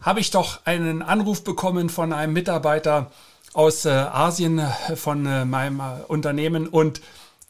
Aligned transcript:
habe 0.00 0.20
ich 0.20 0.30
doch 0.30 0.60
einen 0.64 1.02
Anruf 1.02 1.44
bekommen 1.44 1.88
von 1.90 2.12
einem 2.12 2.32
Mitarbeiter 2.32 3.10
aus 3.52 3.84
äh, 3.84 3.90
Asien 3.90 4.58
äh, 4.58 4.96
von 4.96 5.26
äh, 5.26 5.44
meinem 5.44 5.82
Unternehmen 6.08 6.68
und 6.68 7.00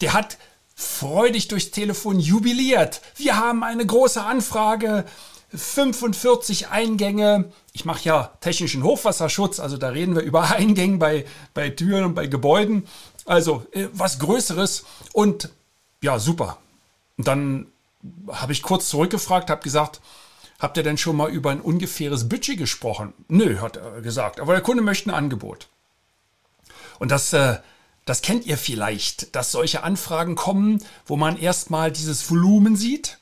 der 0.01 0.13
hat 0.15 0.39
freudig 0.75 1.49
durchs 1.49 1.71
Telefon 1.71 2.19
jubiliert. 2.19 3.03
Wir 3.17 3.37
haben 3.37 3.63
eine 3.63 3.85
große 3.85 4.23
Anfrage, 4.23 5.05
45 5.55 6.69
Eingänge. 6.69 7.53
Ich 7.73 7.85
mache 7.85 8.05
ja 8.05 8.33
technischen 8.41 8.83
Hochwasserschutz, 8.83 9.61
also 9.61 9.77
da 9.77 9.89
reden 9.89 10.15
wir 10.15 10.23
über 10.23 10.51
Eingänge 10.57 10.97
bei, 10.97 11.27
bei 11.53 11.69
Türen 11.71 12.05
und 12.05 12.15
bei 12.15 12.27
Gebäuden. 12.27 12.87
Also 13.27 13.67
was 13.93 14.19
Größeres 14.19 14.85
und 15.13 15.51
ja, 16.01 16.19
super. 16.19 16.57
Und 17.19 17.29
dann 17.29 17.67
habe 18.33 18.53
ich 18.53 18.63
kurz 18.63 18.89
zurückgefragt, 18.89 19.51
habe 19.51 19.63
gesagt, 19.63 20.01
Habt 20.61 20.77
ihr 20.77 20.83
denn 20.83 20.99
schon 20.99 21.17
mal 21.17 21.31
über 21.31 21.51
ein 21.51 21.61
ungefähres 21.61 22.29
Budget 22.29 22.59
gesprochen? 22.59 23.15
Nö, 23.29 23.59
hat 23.61 23.79
er 23.79 24.03
gesagt. 24.03 24.41
Aber 24.41 24.53
der 24.53 24.63
Kunde 24.63 24.83
möchte 24.83 25.11
ein 25.11 25.15
Angebot. 25.15 25.69
Und 26.99 27.11
das, 27.11 27.33
äh, 27.33 27.57
das 28.05 28.21
kennt 28.21 28.45
ihr 28.45 28.59
vielleicht, 28.59 29.35
dass 29.35 29.53
solche 29.53 29.83
Anfragen 29.83 30.35
kommen, 30.35 30.85
wo 31.07 31.17
man 31.17 31.39
erstmal 31.39 31.91
dieses 31.91 32.31
Volumen 32.31 32.77
sieht 32.77 33.19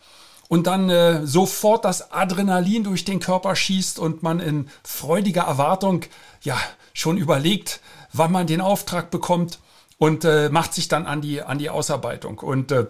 und 0.48 0.66
dann 0.66 0.90
äh, 0.90 1.24
sofort 1.26 1.84
das 1.84 2.10
Adrenalin 2.10 2.82
durch 2.82 3.04
den 3.04 3.20
Körper 3.20 3.54
schießt 3.54 4.00
und 4.00 4.22
man 4.24 4.40
in 4.40 4.68
freudiger 4.82 5.42
Erwartung 5.42 6.02
ja 6.42 6.58
schon 6.92 7.18
überlegt, 7.18 7.80
wann 8.12 8.32
man 8.32 8.48
den 8.48 8.60
Auftrag 8.60 9.10
bekommt 9.12 9.60
und 9.98 10.24
äh, 10.24 10.48
macht 10.48 10.74
sich 10.74 10.88
dann 10.88 11.06
an 11.06 11.20
die, 11.20 11.42
an 11.42 11.58
die 11.58 11.70
Ausarbeitung. 11.70 12.38
Und 12.38 12.72
äh, 12.72 12.86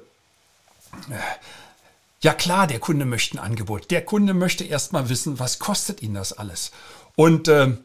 ja 2.21 2.35
klar, 2.35 2.67
der 2.67 2.81
Kunde 2.81 3.05
möchte 3.05 3.37
ein 3.37 3.45
Angebot. 3.45 3.91
Der 3.91 4.05
Kunde 4.05 4.35
möchte 4.35 4.65
erstmal 4.65 5.09
wissen, 5.09 5.39
was 5.39 5.59
kostet 5.59 6.03
ihn 6.03 6.15
das 6.15 6.33
alles. 6.33 6.73
Und 7.15 7.49
äh, 7.49 7.77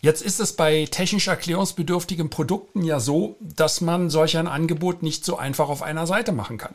jetzt 0.00 0.22
ist 0.22 0.40
es 0.40 0.54
bei 0.54 0.86
technisch 0.90 1.28
erklärungsbedürftigen 1.28 2.30
Produkten 2.30 2.82
ja 2.82 3.00
so, 3.00 3.36
dass 3.40 3.80
man 3.80 4.10
solch 4.10 4.36
ein 4.38 4.48
Angebot 4.48 5.02
nicht 5.02 5.24
so 5.24 5.36
einfach 5.36 5.68
auf 5.68 5.82
einer 5.82 6.06
Seite 6.06 6.32
machen 6.32 6.56
kann. 6.56 6.74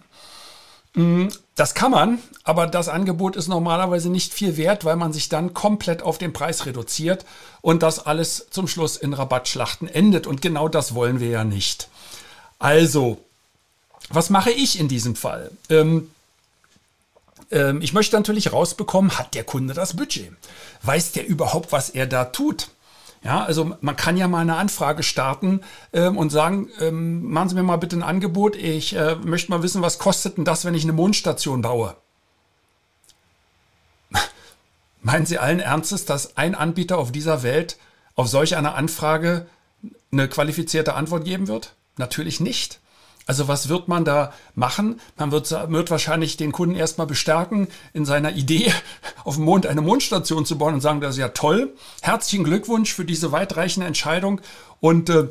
Mm, 0.95 1.29
das 1.55 1.73
kann 1.73 1.91
man, 1.91 2.19
aber 2.43 2.67
das 2.67 2.89
Angebot 2.89 3.35
ist 3.35 3.47
normalerweise 3.47 4.09
nicht 4.09 4.33
viel 4.33 4.57
wert, 4.57 4.85
weil 4.85 4.95
man 4.95 5.13
sich 5.13 5.29
dann 5.29 5.53
komplett 5.53 6.03
auf 6.03 6.19
den 6.19 6.33
Preis 6.33 6.67
reduziert 6.67 7.25
und 7.61 7.81
das 7.81 8.05
alles 8.05 8.47
zum 8.51 8.67
Schluss 8.67 8.97
in 8.97 9.13
Rabattschlachten 9.13 9.87
endet. 9.87 10.27
Und 10.27 10.41
genau 10.43 10.67
das 10.67 10.93
wollen 10.93 11.19
wir 11.19 11.29
ja 11.29 11.43
nicht. 11.43 11.89
Also, 12.59 13.17
was 14.09 14.29
mache 14.29 14.51
ich 14.51 14.79
in 14.79 14.87
diesem 14.87 15.15
Fall? 15.15 15.51
Ähm, 15.69 16.11
ähm, 17.53 17.81
ich 17.81 17.93
möchte 17.93 18.15
natürlich 18.15 18.51
rausbekommen, 18.51 19.17
hat 19.17 19.35
der 19.35 19.43
Kunde 19.43 19.73
das 19.73 19.95
Budget? 19.95 20.31
Weiß 20.81 21.11
der 21.13 21.27
überhaupt, 21.27 21.71
was 21.71 21.89
er 21.89 22.07
da 22.07 22.25
tut? 22.25 22.69
Ja, 23.23 23.43
also 23.43 23.75
man 23.79 23.95
kann 23.95 24.17
ja 24.17 24.27
mal 24.27 24.39
eine 24.39 24.57
Anfrage 24.57 25.01
starten 25.01 25.61
ähm, 25.93 26.17
und 26.17 26.29
sagen, 26.29 26.69
ähm, 26.81 27.31
machen 27.31 27.49
Sie 27.49 27.55
mir 27.55 27.63
mal 27.63 27.77
bitte 27.77 27.95
ein 27.95 28.03
Angebot. 28.03 28.57
Ich 28.57 28.95
äh, 28.95 29.15
möchte 29.15 29.49
mal 29.49 29.63
wissen, 29.63 29.81
was 29.81 29.97
kostet 29.97 30.35
denn 30.35 30.43
das, 30.43 30.65
wenn 30.65 30.73
ich 30.73 30.83
eine 30.83 30.91
Mondstation 30.91 31.61
baue? 31.61 31.95
Meinen 35.01 35.25
Sie 35.25 35.39
allen 35.39 35.61
Ernstes, 35.61 36.03
dass 36.05 36.35
ein 36.35 36.53
Anbieter 36.53 36.97
auf 36.97 37.13
dieser 37.13 37.43
Welt 37.43 37.77
auf 38.15 38.27
solch 38.27 38.57
eine 38.57 38.73
Anfrage 38.73 39.47
eine 40.11 40.27
qualifizierte 40.27 40.93
Antwort 40.93 41.23
geben 41.23 41.47
wird? 41.47 41.75
Natürlich 41.95 42.41
nicht. 42.41 42.81
Also 43.25 43.47
was 43.47 43.69
wird 43.69 43.87
man 43.87 44.03
da 44.03 44.33
machen? 44.55 44.99
Man 45.17 45.31
wird, 45.31 45.49
wird 45.51 45.91
wahrscheinlich 45.91 46.35
den 46.37 46.51
Kunden 46.51 46.75
erstmal 46.75 47.07
bestärken 47.07 47.67
in 47.93 48.05
seiner 48.05 48.33
Idee, 48.33 48.71
auf 49.23 49.35
dem 49.35 49.45
Mond 49.45 49.65
eine 49.65 49.81
Mondstation 49.81 50.45
zu 50.45 50.57
bauen 50.57 50.73
und 50.73 50.81
sagen, 50.81 50.99
das 50.99 51.15
ist 51.15 51.19
ja 51.19 51.29
toll. 51.29 51.73
Herzlichen 52.01 52.43
Glückwunsch 52.43 52.93
für 52.93 53.05
diese 53.05 53.31
weitreichende 53.31 53.87
Entscheidung 53.87 54.41
und 54.81 55.09
äh, 55.09 55.27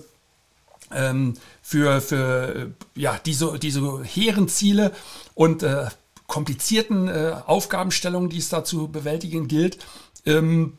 ähm, 0.94 1.34
für, 1.62 2.00
für 2.00 2.72
ja, 2.94 3.18
diese, 3.24 3.58
diese 3.58 4.02
hehren 4.04 4.48
Ziele 4.48 4.92
und 5.34 5.62
äh, 5.62 5.86
komplizierten 6.26 7.08
äh, 7.08 7.34
Aufgabenstellungen, 7.46 8.30
die 8.30 8.38
es 8.38 8.48
da 8.48 8.64
zu 8.64 8.88
bewältigen 8.88 9.48
gilt. 9.48 9.78
Ähm, 10.24 10.78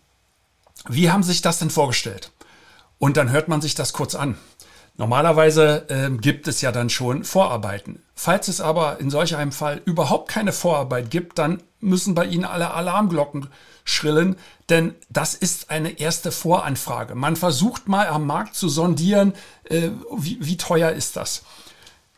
wie 0.87 1.11
haben 1.11 1.23
sich 1.23 1.41
das 1.41 1.59
denn 1.59 1.69
vorgestellt? 1.69 2.31
Und 2.97 3.17
dann 3.17 3.31
hört 3.31 3.47
man 3.47 3.61
sich 3.61 3.75
das 3.75 3.93
kurz 3.93 4.15
an. 4.15 4.37
Normalerweise 4.95 5.89
äh, 5.89 6.09
gibt 6.11 6.47
es 6.47 6.61
ja 6.61 6.71
dann 6.71 6.89
schon 6.89 7.23
Vorarbeiten. 7.23 8.03
Falls 8.13 8.47
es 8.47 8.61
aber 8.61 8.99
in 8.99 9.09
solch 9.09 9.35
einem 9.35 9.51
Fall 9.51 9.81
überhaupt 9.85 10.29
keine 10.29 10.51
Vorarbeit 10.51 11.09
gibt, 11.09 11.39
dann 11.39 11.63
müssen 11.79 12.13
bei 12.13 12.25
Ihnen 12.25 12.45
alle 12.45 12.71
Alarmglocken 12.71 13.49
schrillen, 13.85 14.37
denn 14.69 14.93
das 15.09 15.33
ist 15.33 15.71
eine 15.71 15.99
erste 15.99 16.31
Voranfrage. 16.31 17.15
Man 17.15 17.35
versucht 17.35 17.87
mal 17.87 18.07
am 18.07 18.27
Markt 18.27 18.55
zu 18.55 18.69
sondieren, 18.69 19.33
äh, 19.65 19.89
wie, 20.15 20.37
wie 20.41 20.57
teuer 20.57 20.91
ist 20.91 21.15
das. 21.15 21.43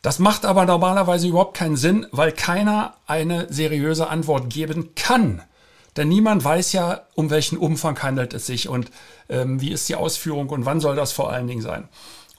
Das 0.01 0.19
macht 0.19 0.45
aber 0.45 0.65
normalerweise 0.65 1.27
überhaupt 1.27 1.57
keinen 1.57 1.77
Sinn, 1.77 2.05
weil 2.11 2.31
keiner 2.31 2.95
eine 3.07 3.51
seriöse 3.51 4.07
Antwort 4.07 4.51
geben 4.51 4.93
kann. 4.95 5.41
Denn 5.97 6.09
niemand 6.09 6.43
weiß 6.43 6.73
ja, 6.73 7.01
um 7.15 7.29
welchen 7.29 7.57
Umfang 7.57 7.99
handelt 8.03 8.33
es 8.33 8.45
sich 8.45 8.67
und 8.67 8.91
ähm, 9.29 9.61
wie 9.61 9.71
ist 9.71 9.87
die 9.89 9.95
Ausführung 9.95 10.49
und 10.49 10.65
wann 10.65 10.81
soll 10.81 10.95
das 10.95 11.13
vor 11.13 11.31
allen 11.31 11.47
Dingen 11.47 11.61
sein. 11.61 11.87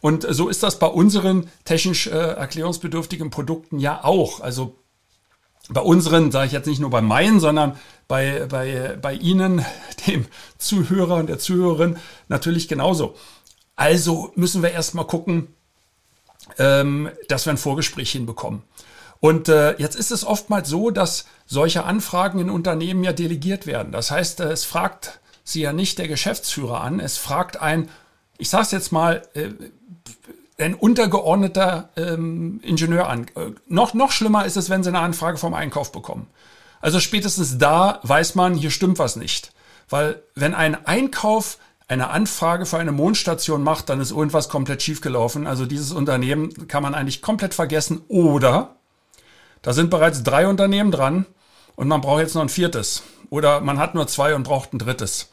Und 0.06 0.25
so 0.31 0.49
ist 0.49 0.62
das 0.62 0.78
bei 0.78 0.87
unseren 0.87 1.50
technisch 1.65 2.06
äh, 2.06 2.11
erklärungsbedürftigen 2.11 3.31
Produkten 3.31 3.81
ja 3.81 4.05
auch. 4.05 4.39
Also 4.39 4.77
bei 5.69 5.81
unseren, 5.81 6.31
sage 6.31 6.47
ich 6.47 6.53
jetzt 6.53 6.69
nicht 6.69 6.78
nur 6.78 6.91
bei 6.91 7.03
meinen, 7.03 7.41
sondern 7.41 7.77
bei, 8.06 8.47
bei, 8.49 8.97
bei 9.03 9.15
Ihnen, 9.15 9.67
dem 10.06 10.27
Zuhörer 10.59 11.17
und 11.17 11.27
der 11.27 11.41
Zuhörerin, 11.41 11.97
natürlich 12.28 12.69
genauso. 12.69 13.17
Also 13.75 14.31
müssen 14.37 14.62
wir 14.62 14.71
erstmal 14.71 15.09
gucken, 15.09 15.49
ähm, 16.56 17.11
dass 17.27 17.44
wir 17.44 17.53
ein 17.53 17.59
Vorgespräch 17.59 18.12
hinbekommen. 18.12 18.62
Und 19.19 19.49
äh, 19.49 19.77
jetzt 19.77 19.97
ist 19.97 20.12
es 20.12 20.25
oftmals 20.25 20.69
so, 20.69 20.93
dass 20.93 21.27
solche 21.47 21.84
Anfragen 21.84 22.38
in 22.38 22.50
Unternehmen 22.50 23.03
ja 23.03 23.12
delegiert 23.12 23.67
werden. 23.67 23.91
Das 23.91 24.12
heißt, 24.12 24.38
äh, 24.38 24.53
es 24.53 24.65
fragt 24.65 25.19
sie 25.43 25.62
ja 25.62 25.73
nicht 25.73 25.99
der 25.99 26.06
Geschäftsführer 26.06 26.81
an, 26.83 27.00
es 27.00 27.17
fragt 27.17 27.61
ein, 27.61 27.88
ich 28.38 28.50
sage 28.50 28.67
es 28.67 28.71
jetzt 28.71 28.93
mal, 28.93 29.27
äh, 29.34 29.49
ein 30.59 30.75
untergeordneter 30.75 31.91
ähm, 31.97 32.61
Ingenieur 32.63 33.09
an. 33.09 33.27
Noch, 33.69 33.95
noch 33.95 34.11
schlimmer 34.11 34.47
ist 34.47 34.57
es, 34.57 34.71
wenn 34.71 34.83
sie 34.83 34.89
eine 34.89 35.01
Anfrage 35.01 35.39
vom 35.39 35.55
Einkauf 35.55 35.93
bekommen. 35.93 36.29
Also 36.81 37.01
spätestens 37.01 37.59
da 37.59 38.01
weiß 38.03 38.35
man, 38.35 38.55
hier 38.55 38.71
stimmt 38.71 38.99
was 38.99 39.17
nicht. 39.17 39.53
Weil 39.89 40.23
wenn 40.35 40.55
ein 40.55 40.87
Einkauf 40.87 41.59
eine 41.89 42.11
Anfrage 42.11 42.67
für 42.67 42.79
eine 42.79 42.93
Mondstation 42.93 43.63
macht, 43.63 43.89
dann 43.89 44.01
ist 44.01 44.11
irgendwas 44.11 44.49
komplett 44.49 44.83
schiefgelaufen. 44.83 45.47
Also 45.47 45.67
dieses 45.67 45.93
Unternehmen 45.93 46.69
kann 46.69 46.83
man 46.83 46.95
eigentlich 46.95 47.23
komplett 47.23 47.55
vergessen. 47.55 48.03
Oder 48.09 48.77
da 49.63 49.73
sind 49.73 49.91
bereits 49.91 50.23
drei 50.23 50.49
Unternehmen 50.49 50.91
dran 50.91 51.27
und 51.77 51.87
man 51.89 52.01
braucht 52.01 52.21
jetzt 52.21 52.35
noch 52.35 52.43
ein 52.43 52.49
viertes. 52.49 53.03
Oder 53.31 53.61
man 53.61 53.79
hat 53.79 53.95
nur 53.95 54.06
zwei 54.09 54.35
und 54.35 54.43
braucht 54.43 54.73
ein 54.73 54.79
drittes. 54.79 55.31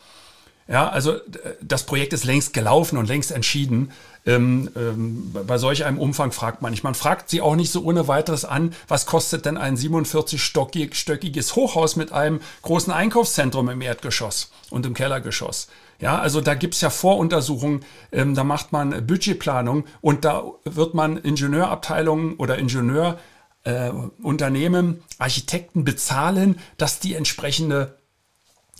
Ja, 0.68 0.90
also 0.90 1.16
das 1.62 1.84
Projekt 1.84 2.14
ist 2.14 2.24
längst 2.24 2.54
gelaufen 2.54 2.98
und 2.98 3.08
längst 3.08 3.32
entschieden. 3.32 3.92
Ähm, 4.26 4.70
ähm, 4.78 5.36
bei 5.46 5.58
solch 5.58 5.84
einem 5.84 6.00
Umfang 6.00 6.32
fragt 6.32 6.62
man 6.62 6.72
nicht. 6.72 6.84
Man 6.84 6.96
fragt 6.96 7.30
sie 7.30 7.42
auch 7.42 7.58
nicht 7.58 7.70
so 7.72 7.84
ohne 7.84 8.08
weiteres 8.08 8.46
an, 8.46 8.74
was 8.88 9.06
kostet 9.06 9.46
denn 9.46 9.58
ein 9.58 9.76
47-stöckiges 9.76 11.56
Hochhaus 11.56 11.98
mit 11.98 12.14
einem 12.14 12.40
großen 12.62 12.94
Einkaufszentrum 12.94 13.68
im 13.70 13.82
Erdgeschoss 13.82 14.52
und 14.70 14.86
im 14.86 14.94
Kellergeschoss. 14.94 15.68
Ja, 16.00 16.20
also 16.20 16.40
da 16.40 16.54
gibt's 16.54 16.80
ja 16.82 16.90
Voruntersuchungen, 16.90 17.84
ähm, 18.14 18.34
da 18.36 18.46
macht 18.46 18.72
man 18.72 19.06
Budgetplanung 19.06 19.84
und 20.00 20.24
da 20.24 20.46
wird 20.64 20.94
man 20.94 21.18
Ingenieurabteilungen 21.18 22.38
oder 22.38 22.58
Ingenieurunternehmen, 22.58 24.98
äh, 24.98 25.02
Architekten 25.20 25.84
bezahlen, 25.84 26.58
dass 26.78 27.00
die 27.00 27.16
entsprechende 27.16 27.98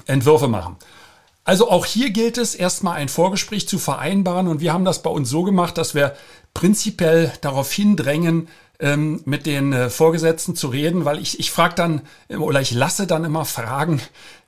Entwürfe 0.06 0.48
machen. 0.48 0.78
Also 1.46 1.70
auch 1.70 1.86
hier 1.86 2.12
gilt 2.12 2.38
es, 2.38 2.56
erstmal 2.56 2.96
ein 2.96 3.10
Vorgespräch 3.10 3.68
zu 3.68 3.78
vereinbaren 3.78 4.48
und 4.48 4.62
wir 4.62 4.72
haben 4.72 4.86
das 4.86 5.04
bei 5.04 5.10
uns 5.10 5.30
so 5.30 5.44
gemacht, 5.44 5.78
dass 5.78 5.94
wir 5.94 6.16
prinzipiell 6.54 7.34
darauf 7.42 7.72
hindrängen, 7.72 8.48
ähm, 8.80 9.22
mit 9.26 9.46
den 9.46 9.74
äh, 9.74 9.90
Vorgesetzten 9.90 10.56
zu 10.56 10.68
reden, 10.68 11.06
weil 11.06 11.20
ich, 11.20 11.40
ich 11.40 11.52
frage 11.52 11.76
dann 11.76 12.02
oder 12.30 12.62
ich 12.62 12.72
lasse 12.72 13.08
dann 13.08 13.24
immer 13.24 13.46
fragen, 13.46 14.02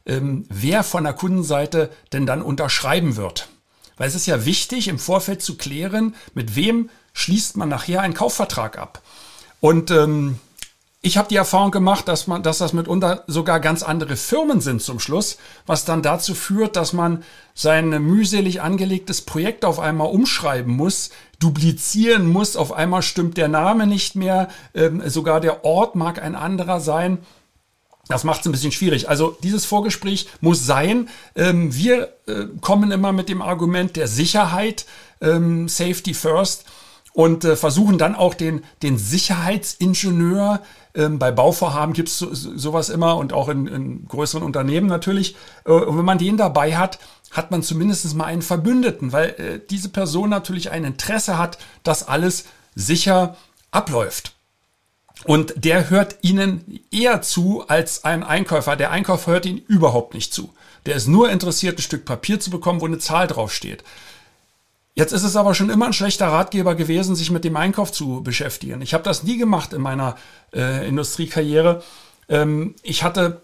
ähm, 0.06 0.46
wer 0.50 0.84
von 0.84 1.04
der 1.04 1.14
Kundenseite 1.14 1.90
denn 2.14 2.26
dann 2.26 2.42
unterschreiben 2.42 3.18
wird. 3.18 3.50
Weil 3.98 4.08
es 4.08 4.16
ist 4.16 4.26
ja 4.26 4.46
wichtig, 4.46 4.88
im 4.88 5.00
Vorfeld 5.00 5.42
zu 5.42 5.58
klären, 5.58 6.16
mit 6.34 6.56
wem 6.56 6.90
schließt 7.14 7.56
man 7.56 7.70
nachher 7.70 8.02
einen 8.02 8.14
Kaufvertrag 8.14 8.78
ab. 8.78 9.02
Und 9.62 9.90
ähm, 9.92 10.40
ich 11.06 11.18
habe 11.18 11.28
die 11.28 11.36
Erfahrung 11.36 11.70
gemacht, 11.70 12.08
dass 12.08 12.26
man, 12.26 12.42
dass 12.42 12.58
das 12.58 12.74
mitunter 12.74 13.24
sogar 13.28 13.60
ganz 13.60 13.84
andere 13.84 14.16
Firmen 14.16 14.60
sind 14.60 14.82
zum 14.82 15.00
Schluss, 15.00 15.38
was 15.68 15.86
dann 15.86 16.02
dazu 16.02 16.34
führt, 16.34 16.76
dass 16.76 16.94
man 16.94 17.24
sein 17.54 17.90
mühselig 17.90 18.64
angelegtes 18.64 19.22
Projekt 19.22 19.66
auf 19.66 19.80
einmal 19.80 20.08
umschreiben 20.08 20.76
muss, 20.76 21.12
duplizieren 21.38 22.28
muss. 22.28 22.56
Auf 22.58 22.74
einmal 22.74 23.04
stimmt 23.04 23.38
der 23.38 23.50
Name 23.50 23.86
nicht 23.86 24.16
mehr, 24.16 24.50
ähm, 24.74 25.08
sogar 25.08 25.42
der 25.42 25.64
Ort 25.64 25.96
mag 25.96 26.20
ein 26.20 26.34
anderer 26.34 26.80
sein. 26.80 27.20
Das 28.08 28.24
macht 28.24 28.40
es 28.42 28.48
ein 28.48 28.52
bisschen 28.52 28.72
schwierig. 28.72 29.08
Also 29.08 29.38
dieses 29.44 29.64
Vorgespräch 29.64 30.28
muss 30.42 30.66
sein. 30.66 31.10
Ähm, 31.36 31.76
wir 31.76 32.16
äh, 32.26 32.46
kommen 32.62 32.90
immer 32.90 33.12
mit 33.12 33.30
dem 33.30 33.44
Argument 33.44 33.96
der 33.96 34.08
Sicherheit, 34.08 34.88
ähm, 35.22 35.68
Safety 35.68 36.16
First 36.16 36.66
und 37.16 37.46
äh, 37.46 37.56
versuchen 37.56 37.98
dann 37.98 38.14
auch 38.14 38.34
den, 38.34 38.64
den 38.84 38.98
Sicherheitsingenieur 38.98 40.62
ähm, 40.94 41.18
bei 41.18 41.32
Bauvorhaben 41.32 41.94
gibt 41.94 42.10
es 42.10 42.20
so, 42.20 42.34
sowas 42.34 42.90
immer 42.90 43.16
und 43.16 43.32
auch 43.32 43.48
in, 43.48 43.68
in 43.68 44.08
größeren 44.08 44.44
Unternehmen 44.44 44.88
natürlich. 44.88 45.38
Äh, 45.66 45.72
und 45.72 45.98
wenn 45.98 46.06
man 46.06 46.18
den 46.18 46.36
dabei 46.36 46.76
hat, 46.76 47.00
hat 47.32 47.52
man 47.52 47.64
zumindest 47.64 48.14
mal 48.16 48.26
einen 48.26 48.42
Verbündeten, 48.42 49.14
weil 49.14 49.30
äh, 49.30 49.60
diese 49.70 49.88
Person 49.90 50.30
natürlich 50.30 50.72
ein 50.72 50.84
Interesse 50.84 51.38
hat, 51.38 51.58
dass 51.84 52.06
alles 52.06 52.46
sicher 52.76 53.38
abläuft. 53.72 54.34
Und 55.24 55.54
der 55.56 55.90
hört 55.90 56.18
Ihnen 56.22 56.82
eher 56.92 57.22
zu 57.22 57.64
als 57.66 58.04
ein 58.04 58.26
Einkäufer. 58.26 58.76
Der 58.76 58.92
Einkäufer 58.92 59.32
hört 59.32 59.46
Ihnen 59.46 59.60
überhaupt 59.60 60.14
nicht 60.14 60.34
zu. 60.34 60.54
Der 60.86 60.96
ist 60.96 61.08
nur 61.08 61.30
interessiert, 61.30 61.80
ein 61.80 61.82
Stück 61.82 62.04
Papier 62.04 62.42
zu 62.42 62.50
bekommen, 62.50 62.82
wo 62.82 62.86
eine 62.86 63.00
Zahl 63.00 63.28
draufsteht. 63.28 63.86
Jetzt 64.96 65.12
ist 65.12 65.24
es 65.24 65.36
aber 65.36 65.54
schon 65.54 65.70
immer 65.70 65.88
ein 65.88 65.94
schlechter 65.94 66.28
Ratgeber 66.28 66.74
gewesen, 66.74 67.18
sich 67.18 67.30
mit 67.30 67.44
dem 67.44 67.58
Einkauf 67.58 67.92
zu 67.92 68.24
beschäftigen. 68.24 68.82
Ich 68.82 68.94
habe 68.94 69.04
das 69.04 69.24
nie 69.24 69.38
gemacht 69.38 69.74
in 69.74 69.82
meiner 69.82 70.16
äh, 70.54 70.88
Industriekarriere. 70.88 71.84
Ähm, 72.30 72.76
ich 72.82 73.04
hatte 73.04 73.42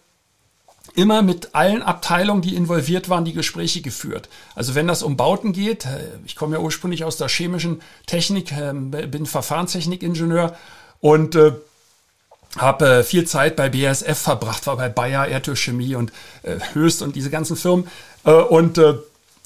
immer 0.96 1.22
mit 1.22 1.54
allen 1.54 1.84
Abteilungen, 1.84 2.42
die 2.42 2.56
involviert 2.56 3.10
waren, 3.10 3.26
die 3.26 3.34
Gespräche 3.34 3.82
geführt. 3.82 4.30
Also 4.56 4.76
wenn 4.76 4.88
das 4.88 5.04
um 5.04 5.18
Bauten 5.18 5.52
geht, 5.52 5.86
äh, 5.86 6.00
ich 6.26 6.38
komme 6.38 6.56
ja 6.56 6.62
ursprünglich 6.62 7.04
aus 7.04 7.18
der 7.18 7.28
chemischen 7.28 7.82
Technik, 8.06 8.54
äh, 8.54 8.74
bin 8.74 9.26
Verfahrenstechnikingenieur 9.26 10.56
und 11.02 11.36
äh, 11.36 11.52
habe 12.58 13.00
äh, 13.00 13.04
viel 13.04 13.26
Zeit 13.26 13.58
bei 13.58 13.68
BASF 13.68 14.18
verbracht, 14.18 14.68
war 14.68 14.78
bei 14.78 14.88
Bayer, 14.88 15.28
Erdölchemie 15.28 15.96
und 15.96 16.14
Höchst 16.74 17.02
und 17.02 17.16
diese 17.16 17.30
ganzen 17.30 17.56
Firmen. 17.56 17.88
Und 18.24 18.80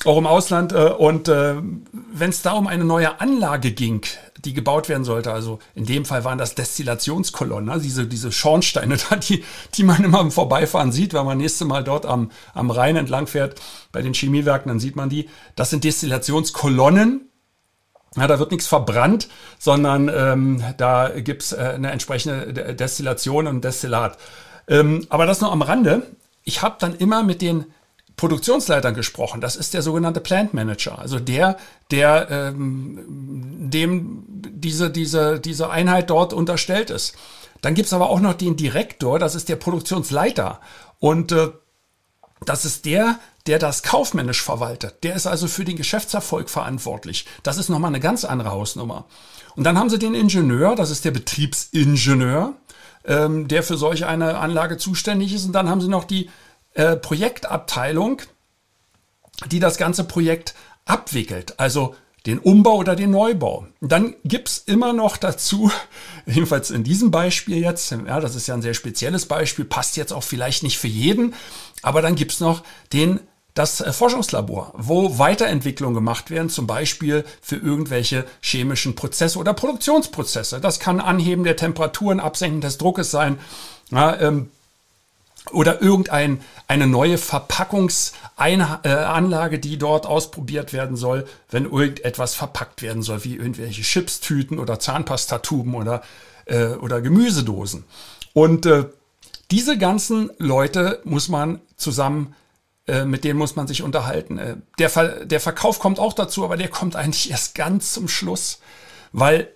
auch 0.04 0.18
im 0.18 0.28
Ausland. 0.28 0.74
Äh, 0.74 0.92
und 0.92 1.28
äh, 1.28 1.56
wenn 1.92 2.30
es 2.30 2.42
da 2.42 2.54
um 2.54 2.68
eine 2.68 2.84
neue 2.84 3.20
Anlage 3.22 3.72
ging, 3.72 4.02
die 4.38 4.54
gebaut 4.54 4.90
werden 4.90 5.04
sollte, 5.04 5.32
also 5.32 5.60
in 5.74 5.86
dem 5.86 6.06
Fall 6.06 6.24
waren 6.24 6.38
das 6.38 6.56
Destillationskolonnen, 6.56 7.70
also 7.70 7.84
diese, 7.84 8.06
diese 8.06 8.32
Schornsteine 8.32 8.98
da, 9.10 9.16
die, 9.16 9.44
die 9.74 9.84
man 9.84 10.04
immer 10.04 10.22
im 10.22 10.32
Vorbeifahren 10.32 10.92
sieht, 10.92 11.14
wenn 11.14 11.26
man 11.26 11.38
nächste 11.38 11.66
Mal 11.66 11.84
dort 11.84 12.06
am, 12.06 12.32
am 12.54 12.70
Rhein 12.70 12.96
entlang 12.96 13.28
fährt, 13.28 13.62
bei 13.92 14.02
den 14.02 14.14
Chemiewerken, 14.14 14.70
dann 14.70 14.80
sieht 14.80 14.96
man 14.96 15.10
die. 15.10 15.30
Das 15.56 15.70
sind 15.70 15.84
Destillationskolonnen. 15.84 17.30
Ja, 18.18 18.28
da 18.28 18.40
wird 18.40 18.52
nichts 18.52 18.68
verbrannt, 18.68 19.28
sondern 19.60 20.10
ähm, 20.14 20.64
da 20.78 21.10
gibt's 21.10 21.52
äh, 21.52 21.74
eine 21.76 21.92
entsprechende 21.92 22.74
Destillation 22.74 23.46
und 23.46 23.62
Destillat. 23.62 24.18
Ähm, 24.70 25.06
aber 25.10 25.26
das 25.26 25.42
nur 25.42 25.52
am 25.52 25.62
Rande. 25.62 26.04
Ich 26.46 26.62
habe 26.62 26.78
dann 26.80 26.96
immer 26.96 27.24
mit 27.24 27.42
den 27.42 27.66
Produktionsleitern 28.18 28.94
gesprochen. 28.94 29.42
Das 29.42 29.56
ist 29.56 29.74
der 29.74 29.82
sogenannte 29.82 30.22
Plant 30.22 30.54
Manager, 30.54 31.00
also 31.00 31.20
der, 31.20 31.58
der 31.92 32.30
ähm, 32.30 33.70
dem 33.70 34.24
diese, 34.28 34.90
diese, 34.90 35.40
diese 35.40 35.70
Einheit 35.70 36.10
dort 36.10 36.34
unterstellt 36.34 36.90
ist. 36.90 37.16
Dann 37.62 37.74
gibt's 37.74 37.94
aber 37.94 38.10
auch 38.10 38.20
noch 38.20 38.34
den 38.34 38.56
Direktor, 38.56 39.20
das 39.20 39.36
ist 39.36 39.50
der 39.50 39.56
Produktionsleiter. 39.56 40.60
Und 41.00 41.32
äh, 41.32 41.50
das 42.46 42.66
ist 42.66 42.86
der, 42.86 43.20
der 43.48 43.60
das 43.60 43.84
kaufmännisch 43.84 44.42
verwaltet. 44.42 45.04
Der 45.04 45.16
ist 45.16 45.28
also 45.28 45.48
für 45.48 45.66
den 45.66 45.76
Geschäftserfolg 45.76 46.50
verantwortlich. 46.50 47.26
Das 47.44 47.58
ist 47.58 47.70
nochmal 47.70 47.90
eine 47.90 48.00
ganz 48.00 48.26
andere 48.26 48.52
Hausnummer. 48.52 49.06
Und 49.56 49.64
dann 49.64 49.78
haben 49.78 49.90
sie 49.90 50.00
den 50.00 50.16
Ingenieur, 50.16 50.76
das 50.76 50.90
ist 50.90 51.06
der 51.06 51.12
Betriebsingenieur, 51.12 52.54
ähm, 53.06 53.48
der 53.48 53.64
für 53.64 53.78
solch 53.78 54.06
eine 54.06 54.38
Anlage 54.38 54.78
zuständig 54.78 55.34
ist. 55.34 55.46
Und 55.46 55.54
dann 55.54 55.70
haben 55.70 55.82
sie 55.82 55.88
noch 55.88 56.04
die 56.04 56.30
äh, 56.76 56.96
Projektabteilung, 56.96 58.22
die 59.48 59.60
das 59.60 59.78
ganze 59.78 60.04
Projekt 60.04 60.54
abwickelt. 60.86 61.60
Also 61.60 61.96
den 62.26 62.40
Umbau 62.40 62.78
oder 62.78 62.96
den 62.96 63.12
Neubau. 63.12 63.68
Und 63.82 63.92
dann 63.92 64.16
gibt's 64.24 64.58
immer 64.66 64.94
noch 64.94 65.18
dazu, 65.18 65.72
jedenfalls 66.26 66.72
in 66.72 66.84
diesem 66.84 67.12
Beispiel 67.12 67.58
jetzt, 67.58 67.92
ja, 67.92 68.20
das 68.20 68.36
ist 68.36 68.48
ja 68.48 68.54
ein 68.56 68.62
sehr 68.62 68.74
spezielles 68.74 69.26
Beispiel, 69.26 69.66
passt 69.66 69.98
jetzt 69.98 70.14
auch 70.14 70.24
vielleicht 70.24 70.64
nicht 70.64 70.78
für 70.78 70.88
jeden, 70.88 71.34
aber 71.82 72.02
dann 72.02 72.16
gibt's 72.16 72.40
noch 72.40 72.64
den 72.94 73.20
das 73.54 73.80
äh, 73.80 73.94
Forschungslabor, 73.94 74.74
wo 74.76 75.18
Weiterentwicklungen 75.18 75.96
gemacht 75.96 76.30
werden, 76.30 76.50
zum 76.50 76.68
Beispiel 76.68 77.24
für 77.42 77.56
irgendwelche 77.56 78.26
chemischen 78.42 78.96
Prozesse 78.96 79.40
oder 79.40 79.54
Produktionsprozesse. 79.54 80.60
Das 80.60 80.80
kann 80.80 81.00
Anheben 81.00 81.44
der 81.46 81.56
Temperaturen, 81.56 82.20
Absenken 82.20 82.62
des 82.62 82.78
Druckes 82.78 83.12
sein. 83.12 83.40
Ja, 83.92 84.20
ähm, 84.20 84.50
oder 85.52 85.82
irgendein 85.82 86.42
eine 86.68 86.88
neue 86.88 87.18
Verpackungsanlage, 87.18 89.60
die 89.60 89.78
dort 89.78 90.06
ausprobiert 90.06 90.74
werden 90.74 90.98
soll, 90.98 91.26
wenn 91.50 91.64
irgendetwas 91.66 92.36
verpackt 92.36 92.82
werden 92.82 93.04
soll, 93.04 93.24
wie 93.24 93.36
irgendwelche 93.36 93.84
Chipstüten 93.84 94.60
oder 94.60 94.80
Zahnpastatuben 94.80 95.76
oder, 95.76 96.02
äh, 96.46 96.70
oder 96.70 97.02
Gemüsedosen. 97.02 97.86
Und 98.34 98.66
äh, 98.66 98.86
diese 99.52 99.78
ganzen 99.78 100.32
Leute 100.38 101.02
muss 101.04 101.30
man 101.30 101.62
zusammen, 101.78 102.36
äh, 102.88 103.06
mit 103.06 103.24
denen 103.24 103.38
muss 103.38 103.56
man 103.56 103.68
sich 103.68 103.84
unterhalten. 103.84 104.38
Äh, 104.38 104.58
der, 104.80 104.90
Ver 104.90 105.26
der 105.26 105.40
Verkauf 105.40 105.80
kommt 105.80 106.00
auch 106.00 106.14
dazu, 106.14 106.44
aber 106.44 106.58
der 106.58 106.70
kommt 106.70 106.96
eigentlich 106.96 107.32
erst 107.32 107.56
ganz 107.56 107.94
zum 107.94 108.08
Schluss, 108.08 108.60
weil 109.12 109.50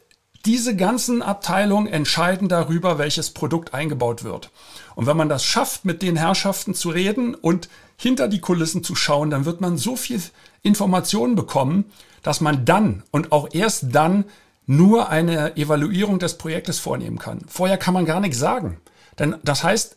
diese 0.45 0.75
ganzen 0.75 1.21
Abteilungen 1.21 1.88
entscheiden 1.88 2.47
darüber, 2.47 2.97
welches 2.97 3.31
Produkt 3.31 3.74
eingebaut 3.74 4.24
wird. 4.24 4.51
Und 5.00 5.06
wenn 5.06 5.16
man 5.16 5.30
das 5.30 5.46
schafft, 5.46 5.86
mit 5.86 6.01
den 6.01 6.18
Herrschaften 6.18 6.74
zu 6.74 6.90
reden 6.90 7.34
und 7.34 7.69
hinter 7.96 8.28
die 8.28 8.42
Kulissen 8.42 8.84
zu 8.84 8.96
schauen, 8.96 9.29
dann 9.29 9.46
wird 9.46 9.62
man 9.62 9.77
so 9.77 9.96
viel 9.96 10.22
Informationen 10.62 11.38
bekommen, 11.38 11.86
dass 12.22 12.41
man 12.41 12.65
dann 12.65 13.03
und 13.10 13.32
auch 13.32 13.48
erst 13.53 13.96
dann 13.96 14.25
nur 14.65 15.08
eine 15.08 15.56
Evaluierung 15.56 16.20
des 16.20 16.38
Projektes 16.38 16.79
vornehmen 16.79 17.18
kann. 17.18 17.46
Vorher 17.48 17.77
kann 17.77 17.94
man 17.94 18.03
gar 18.03 18.20
nichts 18.20 18.39
sagen. 18.39 18.82
Denn 19.18 19.38
das 19.41 19.63
heißt, 19.63 19.96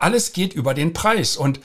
alles 0.00 0.32
geht 0.32 0.52
über 0.52 0.74
den 0.74 0.94
Preis. 0.94 1.36
Und 1.36 1.60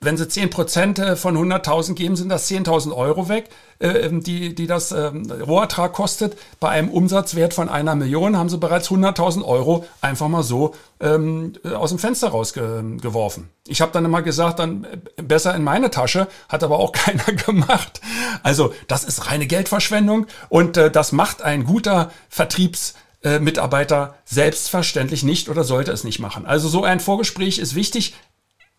wenn 0.00 0.16
sie 0.16 0.24
10% 0.24 1.00
äh, 1.00 1.16
von 1.16 1.36
100.000 1.36 1.94
geben, 1.94 2.16
sind 2.16 2.28
das 2.28 2.48
10.000 2.48 2.94
Euro 2.94 3.28
weg, 3.28 3.48
äh, 3.80 3.88
ähm, 3.88 4.22
die, 4.22 4.54
die 4.54 4.66
das 4.66 4.92
ähm, 4.92 5.30
Rohertrag 5.30 5.92
kostet. 5.92 6.38
Bei 6.60 6.68
einem 6.68 6.88
Umsatzwert 6.88 7.54
von 7.54 7.68
einer 7.68 7.94
Million 7.94 8.36
haben 8.36 8.48
sie 8.48 8.58
bereits 8.58 8.90
100.000 8.90 9.44
Euro 9.44 9.86
einfach 10.00 10.28
mal 10.28 10.42
so 10.42 10.74
ähm, 11.00 11.54
äh, 11.64 11.70
aus 11.70 11.90
dem 11.90 11.98
Fenster 11.98 12.28
rausgeworfen. 12.28 13.48
Ich 13.66 13.80
habe 13.80 13.92
dann 13.92 14.04
immer 14.04 14.22
gesagt, 14.22 14.60
dann 14.60 14.86
besser 15.16 15.54
in 15.54 15.64
meine 15.64 15.90
Tasche, 15.90 16.28
hat 16.48 16.62
aber 16.62 16.78
auch 16.78 16.92
keiner 16.92 17.24
gemacht. 17.24 18.00
Also 18.42 18.72
das 18.86 19.04
ist 19.04 19.30
reine 19.30 19.46
Geldverschwendung 19.46 20.26
und 20.48 20.76
das 20.76 21.12
macht 21.12 21.42
ein 21.42 21.64
guter 21.64 22.10
Vertriebs 22.28 22.94
Mitarbeiter 23.40 24.14
selbstverständlich 24.24 25.24
nicht 25.24 25.48
oder 25.48 25.64
sollte 25.64 25.90
es 25.90 26.04
nicht 26.04 26.20
machen. 26.20 26.46
Also 26.46 26.68
so 26.68 26.84
ein 26.84 27.00
Vorgespräch 27.00 27.58
ist 27.58 27.74
wichtig. 27.74 28.14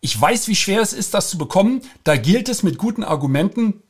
Ich 0.00 0.18
weiß, 0.18 0.48
wie 0.48 0.56
schwer 0.56 0.80
es 0.80 0.92
ist, 0.92 1.14
das 1.14 1.30
zu 1.30 1.38
bekommen. 1.38 1.82
Da 2.04 2.16
gilt 2.16 2.48
es 2.48 2.62
mit 2.62 2.78
guten 2.78 3.04
Argumenten 3.04 3.82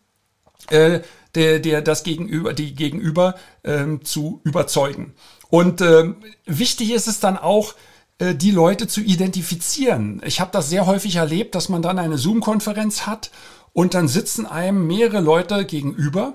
äh, 0.71 1.01
der, 1.35 1.61
der 1.61 1.83
das 1.83 2.03
Gegenüber, 2.03 2.53
die 2.53 2.75
Gegenüber 2.75 3.37
ähm, 3.65 4.05
zu 4.05 4.41
überzeugen. 4.45 5.15
Und 5.49 5.81
ähm, 5.81 6.17
wichtig 6.47 6.93
ist 6.93 7.07
es 7.07 7.21
dann 7.21 7.37
auch, 7.37 7.75
äh, 8.19 8.35
die 8.35 8.51
Leute 8.51 8.87
zu 8.87 9.01
identifizieren. 9.01 10.21
Ich 10.25 10.41
habe 10.41 10.51
das 10.53 10.69
sehr 10.69 10.87
häufig 10.87 11.17
erlebt, 11.17 11.55
dass 11.55 11.69
man 11.69 11.83
dann 11.83 11.99
eine 11.99 12.19
Zoom-Konferenz 12.19 13.07
hat 13.07 13.31
und 13.73 13.95
dann 13.95 14.09
sitzen 14.09 14.47
einem 14.47 14.87
mehrere 14.87 15.21
Leute 15.21 15.65
gegenüber. 15.65 16.35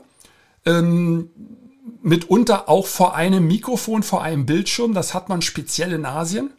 Ähm, 0.66 1.30
mitunter 2.02 2.70
auch 2.70 2.88
vor 2.88 3.16
einem 3.16 3.48
Mikrofon, 3.48 4.04
vor 4.04 4.24
einem 4.24 4.46
Bildschirm. 4.46 4.94
Das 4.94 5.14
hat 5.14 5.30
man 5.30 5.42
speziell 5.42 5.94
in 5.94 6.06
Asien 6.06 6.52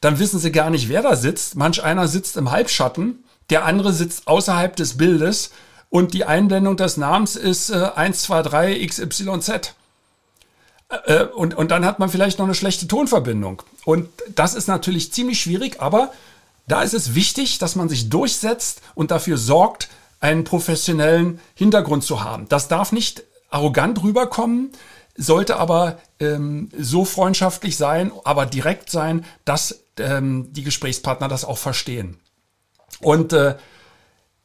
dann 0.00 0.18
wissen 0.18 0.38
sie 0.38 0.52
gar 0.52 0.70
nicht, 0.70 0.88
wer 0.88 1.02
da 1.02 1.16
sitzt. 1.16 1.56
Manch 1.56 1.82
einer 1.82 2.08
sitzt 2.08 2.36
im 2.36 2.50
Halbschatten, 2.50 3.24
der 3.50 3.64
andere 3.64 3.92
sitzt 3.92 4.28
außerhalb 4.28 4.76
des 4.76 4.96
Bildes 4.96 5.50
und 5.90 6.14
die 6.14 6.24
Einblendung 6.24 6.76
des 6.76 6.96
Namens 6.96 7.36
ist 7.36 7.70
äh, 7.70 7.90
123 7.96 8.86
XYZ. 8.86 9.74
Äh, 11.06 11.24
und, 11.24 11.54
und 11.54 11.70
dann 11.70 11.84
hat 11.84 11.98
man 11.98 12.10
vielleicht 12.10 12.38
noch 12.38 12.46
eine 12.46 12.54
schlechte 12.54 12.86
Tonverbindung. 12.86 13.62
Und 13.84 14.08
das 14.34 14.54
ist 14.54 14.68
natürlich 14.68 15.12
ziemlich 15.12 15.40
schwierig, 15.40 15.80
aber 15.80 16.12
da 16.66 16.82
ist 16.82 16.94
es 16.94 17.14
wichtig, 17.14 17.58
dass 17.58 17.76
man 17.76 17.88
sich 17.88 18.10
durchsetzt 18.10 18.82
und 18.94 19.10
dafür 19.10 19.38
sorgt, 19.38 19.88
einen 20.20 20.44
professionellen 20.44 21.40
Hintergrund 21.54 22.04
zu 22.04 22.22
haben. 22.22 22.48
Das 22.48 22.68
darf 22.68 22.92
nicht 22.92 23.22
arrogant 23.50 24.02
rüberkommen, 24.02 24.72
sollte 25.16 25.56
aber 25.56 25.98
ähm, 26.20 26.68
so 26.78 27.04
freundschaftlich 27.04 27.76
sein, 27.76 28.12
aber 28.24 28.44
direkt 28.46 28.90
sein, 28.90 29.24
dass 29.44 29.80
ähm, 30.00 30.52
die 30.52 30.62
Gesprächspartner 30.62 31.28
das 31.28 31.44
auch 31.44 31.58
verstehen. 31.58 32.18
Und 33.00 33.32
äh, 33.32 33.56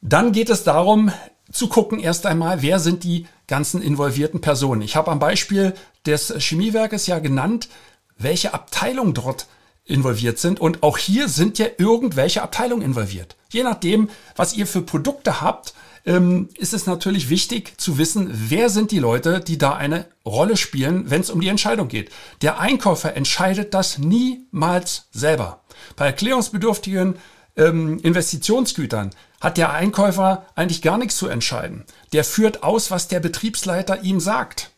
dann 0.02 0.32
geht 0.32 0.50
es 0.50 0.64
darum, 0.64 1.12
zu 1.52 1.68
gucken 1.70 2.00
erst 2.00 2.26
einmal, 2.26 2.62
wer 2.62 2.80
sind 2.80 3.04
die 3.04 3.28
ganzen 3.48 3.82
involvierten 3.82 4.42
Personen. 4.42 4.82
Ich 4.82 4.96
habe 4.96 5.12
am 5.12 5.20
Beispiel 5.20 5.74
des 6.06 6.34
Chemiewerkes 6.38 7.08
ja 7.08 7.20
genannt, 7.20 7.70
welche 8.18 8.54
Abteilungen 8.54 9.14
dort 9.14 9.48
involviert 9.86 10.40
sind. 10.40 10.60
Und 10.60 10.84
auch 10.84 10.98
hier 10.98 11.28
sind 11.28 11.60
ja 11.60 11.68
irgendwelche 11.78 12.42
Abteilungen 12.42 12.84
involviert. 12.84 13.36
Je 13.50 13.64
nachdem, 13.64 14.10
was 14.36 14.56
ihr 14.56 14.66
für 14.66 14.82
Produkte 14.82 15.42
habt, 15.42 15.74
ähm, 16.06 16.50
ist 16.58 16.74
es 16.74 16.86
natürlich 16.86 17.30
wichtig 17.30 17.80
zu 17.80 17.98
wissen, 17.98 18.30
wer 18.32 18.70
sind 18.70 18.92
die 18.92 19.00
Leute, 19.00 19.40
die 19.40 19.58
da 19.58 19.74
eine 19.74 20.06
Rolle 20.26 20.58
spielen, 20.58 21.10
wenn 21.10 21.22
es 21.22 21.30
um 21.30 21.42
die 21.42 21.48
Entscheidung 21.48 21.88
geht. 21.88 22.12
Der 22.42 22.60
Einkäufer 22.60 23.16
entscheidet 23.16 23.74
das 23.74 23.98
niemals 23.98 25.08
selber. 25.12 25.62
Bei 25.96 26.08
erklärungsbedürftigen 26.08 27.16
ähm, 27.56 28.00
Investitionsgütern 28.00 29.12
hat 29.40 29.58
der 29.58 29.72
Einkäufer 29.72 30.46
eigentlich 30.56 30.82
gar 30.82 30.98
nichts 30.98 31.18
zu 31.18 31.28
entscheiden. 31.28 31.84
Der 32.12 32.24
führt 32.24 32.64
aus, 32.64 32.92
was 32.92 33.08
der 33.08 33.20
Betriebsleiter 33.20 34.04
ihm 34.04 34.20
sagt. 34.20 34.72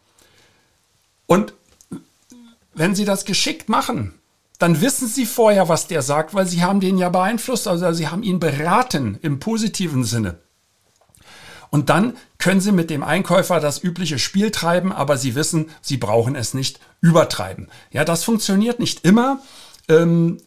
Und 1.28 1.54
wenn 2.74 2.94
Sie 2.94 3.06
das 3.06 3.26
geschickt 3.26 3.70
machen, 3.70 4.14
dann 4.60 4.82
wissen 4.82 5.08
Sie 5.08 5.26
vorher, 5.26 5.70
was 5.70 5.88
der 5.88 6.02
sagt, 6.02 6.34
weil 6.34 6.46
Sie 6.46 6.64
haben 6.64 6.80
den 6.80 6.98
ja 6.98 7.10
beeinflusst, 7.10 7.68
also 7.68 7.92
Sie 7.94 8.08
haben 8.08 8.24
ihn 8.24 8.40
beraten 8.40 9.18
im 9.22 9.40
positiven 9.40 10.04
Sinne. 10.04 10.40
Und 11.76 11.90
dann 11.90 12.16
können 12.38 12.62
Sie 12.62 12.72
mit 12.72 12.90
dem 12.90 13.04
Einkäufer 13.04 13.60
das 13.60 13.84
übliche 13.84 14.18
Spiel 14.18 14.50
treiben, 14.50 14.94
aber 14.94 15.18
Sie 15.18 15.36
wissen, 15.36 15.70
Sie 15.82 15.98
brauchen 15.98 16.34
es 16.34 16.54
nicht 16.54 16.80
übertreiben. 17.02 17.68
Ja, 17.92 18.06
das 18.06 18.24
funktioniert 18.24 18.80
nicht 18.80 19.04
immer. 19.04 19.42
Ähm, 19.90 20.38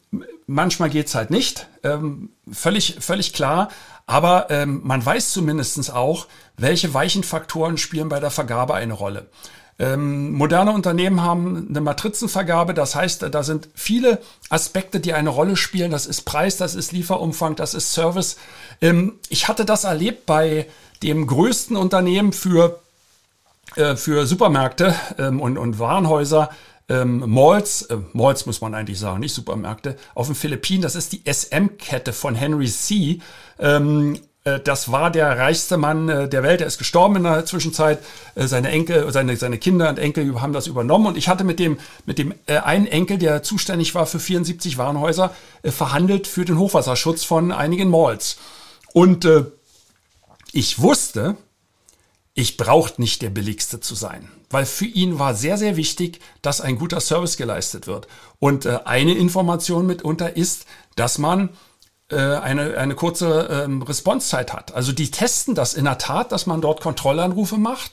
manchmal 0.46 0.88
geht's 0.88 1.14
halt 1.14 1.28
nicht. 1.28 1.68
Ähm, 1.82 2.30
völlig, 2.50 2.96
völlig 3.00 3.34
klar. 3.34 3.68
Aber 4.06 4.46
ähm, 4.48 4.80
man 4.84 5.04
weiß 5.04 5.34
zumindestens 5.34 5.90
auch, 5.90 6.28
welche 6.56 6.94
weichen 6.94 7.24
Faktoren 7.24 7.76
spielen 7.76 8.08
bei 8.08 8.20
der 8.20 8.30
Vergabe 8.30 8.72
eine 8.72 8.94
Rolle. 8.94 9.26
Ähm, 9.80 10.32
moderne 10.32 10.72
Unternehmen 10.72 11.22
haben 11.22 11.68
eine 11.68 11.80
Matrizenvergabe, 11.80 12.74
das 12.74 12.96
heißt, 12.96 13.22
da 13.30 13.42
sind 13.44 13.68
viele 13.74 14.18
Aspekte, 14.48 14.98
die 14.98 15.12
eine 15.12 15.28
Rolle 15.28 15.56
spielen. 15.56 15.92
Das 15.92 16.06
ist 16.06 16.22
Preis, 16.22 16.56
das 16.56 16.74
ist 16.74 16.92
Lieferumfang, 16.92 17.54
das 17.54 17.74
ist 17.74 17.92
Service. 17.92 18.36
Ähm, 18.80 19.14
ich 19.28 19.46
hatte 19.46 19.64
das 19.64 19.84
erlebt 19.84 20.26
bei 20.26 20.66
dem 21.02 21.26
größten 21.26 21.76
Unternehmen 21.76 22.32
für, 22.32 22.80
äh, 23.76 23.94
für 23.94 24.26
Supermärkte 24.26 24.94
ähm, 25.16 25.40
und, 25.40 25.56
und 25.58 25.78
Warenhäuser 25.78 26.50
ähm, 26.88 27.22
Malls, 27.26 27.82
äh, 27.82 27.98
Malls 28.14 28.46
muss 28.46 28.60
man 28.60 28.74
eigentlich 28.74 28.98
sagen, 28.98 29.20
nicht 29.20 29.34
Supermärkte, 29.34 29.96
auf 30.14 30.26
den 30.26 30.34
Philippinen. 30.34 30.82
Das 30.82 30.96
ist 30.96 31.12
die 31.12 31.22
SM-Kette 31.30 32.12
von 32.12 32.34
Henry 32.34 32.66
C. 32.66 33.20
Äh, 34.48 34.60
das 34.60 34.90
war 34.90 35.10
der 35.10 35.38
reichste 35.38 35.76
Mann 35.76 36.08
äh, 36.08 36.28
der 36.28 36.42
Welt. 36.42 36.60
Er 36.60 36.66
ist 36.66 36.78
gestorben 36.78 37.16
in 37.16 37.24
der 37.24 37.44
Zwischenzeit. 37.44 38.00
Äh, 38.34 38.46
seine 38.46 38.70
Enkel, 38.70 39.10
seine, 39.12 39.36
seine 39.36 39.58
Kinder 39.58 39.88
und 39.88 39.98
Enkel 39.98 40.40
haben 40.40 40.52
das 40.52 40.66
übernommen. 40.66 41.06
Und 41.06 41.16
ich 41.16 41.28
hatte 41.28 41.44
mit 41.44 41.58
dem, 41.58 41.78
mit 42.06 42.18
dem 42.18 42.34
einen 42.46 42.86
Enkel, 42.86 43.18
der 43.18 43.42
zuständig 43.42 43.94
war 43.94 44.06
für 44.06 44.18
74 44.18 44.78
Warenhäuser, 44.78 45.34
verhandelt 45.64 46.26
für 46.26 46.44
den 46.44 46.58
Hochwasserschutz 46.58 47.24
von 47.24 47.52
einigen 47.52 47.90
Malls. 47.90 48.38
Und 48.92 49.28
ich 50.52 50.80
wusste, 50.80 51.36
ich 52.34 52.56
brauchte 52.56 53.00
nicht 53.00 53.22
der 53.22 53.30
billigste 53.30 53.80
zu 53.80 53.94
sein, 53.94 54.28
weil 54.50 54.64
für 54.66 54.86
ihn 54.86 55.18
war 55.18 55.34
sehr, 55.34 55.58
sehr 55.58 55.76
wichtig, 55.76 56.20
dass 56.42 56.60
ein 56.60 56.78
guter 56.78 57.00
Service 57.00 57.36
geleistet 57.36 57.86
wird. 57.86 58.08
Und 58.38 58.66
eine 58.66 59.14
Information 59.14 59.86
mitunter 59.86 60.36
ist, 60.36 60.66
dass 60.96 61.18
man 61.18 61.50
eine, 62.16 62.78
eine 62.78 62.94
kurze 62.94 63.64
ähm, 63.64 63.82
Responsezeit 63.82 64.52
hat. 64.52 64.74
Also 64.74 64.92
die 64.92 65.10
testen 65.10 65.54
das 65.54 65.74
in 65.74 65.84
der 65.84 65.98
Tat, 65.98 66.32
dass 66.32 66.46
man 66.46 66.60
dort 66.60 66.80
Kontrollanrufe 66.80 67.58
macht 67.58 67.92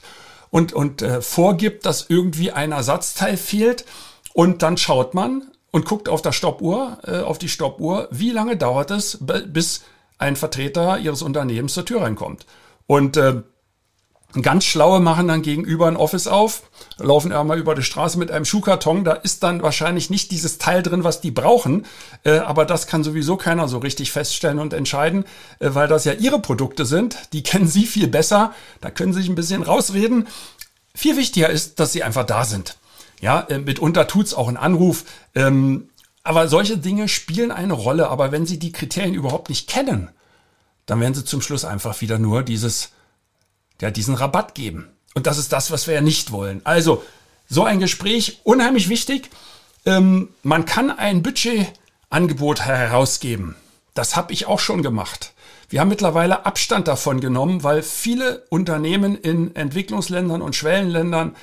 und, 0.52 0.74
und 0.74 1.02
äh, 1.02 1.22
vorgibt, 1.22 1.86
dass 1.86 2.06
irgendwie 2.10 2.52
ein 2.52 2.72
Ersatzteil 2.72 3.38
fehlt. 3.38 3.86
Und 4.34 4.62
dann 4.62 4.78
schaut 4.78 5.14
man 5.14 5.52
und 5.72 5.86
guckt 5.86 6.08
auf 6.08 6.22
der 6.22 6.32
Stoppuhr, 6.32 6.98
äh, 7.06 7.20
auf 7.20 7.38
die 7.38 7.50
Stoppuhr, 7.50 8.08
wie 8.12 8.32
lange 8.32 8.56
dauert 8.56 8.92
es, 8.92 9.18
bis 9.48 9.84
ein 10.18 10.36
Vertreter 10.38 10.98
ihres 10.98 11.22
Unternehmens 11.22 11.74
zur 11.74 11.86
Tür 11.86 12.02
reinkommt. 12.02 12.46
Und 12.88 13.18
äh, 13.18 13.42
Ganz 14.42 14.66
schlaue 14.66 15.00
machen 15.00 15.28
dann 15.30 15.42
gegenüber 15.42 15.88
ein 15.88 15.96
Office 15.96 16.28
auf, 16.28 16.64
laufen 16.98 17.32
einmal 17.32 17.58
über 17.58 17.74
die 17.74 17.84
Straße 17.84 18.20
mit 18.20 18.32
einem 18.32 18.44
Schuhkarton. 18.44 19.06
Da 19.06 19.14
ist 19.14 19.44
dann 19.44 19.62
wahrscheinlich 19.62 20.10
nicht 20.10 20.32
dieses 20.32 20.58
Teil 20.58 20.84
drin, 20.84 21.06
was 21.06 21.22
die 21.22 21.32
brauchen. 21.32 21.86
Äh, 22.24 22.40
aber 22.40 22.66
das 22.66 22.88
kann 22.88 23.04
sowieso 23.04 23.38
keiner 23.38 23.68
so 23.70 23.78
richtig 23.78 24.12
feststellen 24.12 24.60
und 24.60 24.74
entscheiden, 24.74 25.24
äh, 25.60 25.70
weil 25.72 25.88
das 25.88 26.04
ja 26.04 26.12
ihre 26.12 26.40
Produkte 26.40 26.86
sind. 26.86 27.18
Die 27.32 27.44
kennen 27.44 27.68
sie 27.68 27.86
viel 27.86 28.08
besser. 28.08 28.54
Da 28.82 28.92
können 28.92 29.14
sie 29.14 29.22
sich 29.22 29.30
ein 29.30 29.36
bisschen 29.36 29.64
rausreden. 29.64 30.28
Viel 30.94 31.16
wichtiger 31.16 31.50
ist, 31.50 31.80
dass 31.80 31.94
sie 31.94 32.04
einfach 32.04 32.26
da 32.26 32.44
sind. 32.44 32.78
Ja, 33.22 33.42
äh, 33.42 33.60
mitunter 33.60 34.08
tut's 34.08 34.34
auch 34.34 34.50
ein 34.50 34.58
Anruf. 34.58 35.06
Ähm, 35.34 35.90
aber 36.24 36.50
solche 36.50 36.78
Dinge 36.78 37.08
spielen 37.08 37.52
eine 37.52 37.74
Rolle. 37.74 38.10
Aber 38.10 38.34
wenn 38.34 38.46
sie 38.46 38.60
die 38.60 38.74
Kriterien 38.74 39.14
überhaupt 39.14 39.48
nicht 39.48 39.70
kennen, 39.70 40.10
dann 40.88 41.00
werden 41.00 41.14
sie 41.14 41.24
zum 41.24 41.42
Schluss 41.42 41.64
einfach 41.64 42.02
wieder 42.02 42.20
nur 42.20 42.44
dieses 42.44 42.90
der 43.82 43.92
diesen 43.92 44.16
Rabatt 44.16 44.56
geben. 44.56 44.90
Und 45.14 45.28
das 45.28 45.38
ist 45.38 45.54
das, 45.54 45.72
was 45.72 45.88
wir 45.88 45.94
ja 45.94 46.02
nicht 46.02 46.32
wollen. 46.32 46.62
Also, 46.64 47.04
so 47.48 47.64
ein 47.64 47.80
Gespräch, 47.80 48.42
unheimlich 48.44 48.90
wichtig. 48.90 49.30
Ähm, 49.86 50.30
man 50.44 50.66
kann 50.66 50.92
ein 50.92 51.24
Budgetangebot 51.24 52.62
herausgeben. 52.62 53.56
Das 53.94 54.16
habe 54.16 54.34
ich 54.34 54.48
auch 54.48 54.60
schon 54.60 54.84
gemacht. 54.84 55.34
Wir 55.70 55.80
haben 55.80 55.90
mittlerweile 55.90 56.46
Abstand 56.46 56.88
davon 56.88 57.22
genommen, 57.22 57.64
weil 57.64 57.82
viele 57.82 58.46
Unternehmen 58.50 59.16
in 59.16 59.56
Entwicklungsländern 59.56 60.42
und 60.42 60.56
Schwellenländern, 60.56 61.36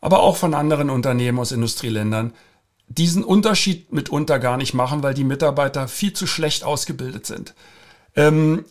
aber 0.00 0.20
auch 0.20 0.36
von 0.36 0.54
anderen 0.54 0.90
Unternehmen 0.90 1.38
aus 1.38 1.52
Industrieländern, 1.52 2.32
diesen 2.88 3.22
Unterschied 3.22 3.92
mitunter 3.92 4.38
gar 4.38 4.56
nicht 4.56 4.74
machen, 4.74 5.02
weil 5.02 5.14
die 5.14 5.24
Mitarbeiter 5.24 5.88
viel 5.88 6.12
zu 6.12 6.26
schlecht 6.26 6.64
ausgebildet 6.64 7.26
sind. 7.26 7.54
Ähm, 8.16 8.64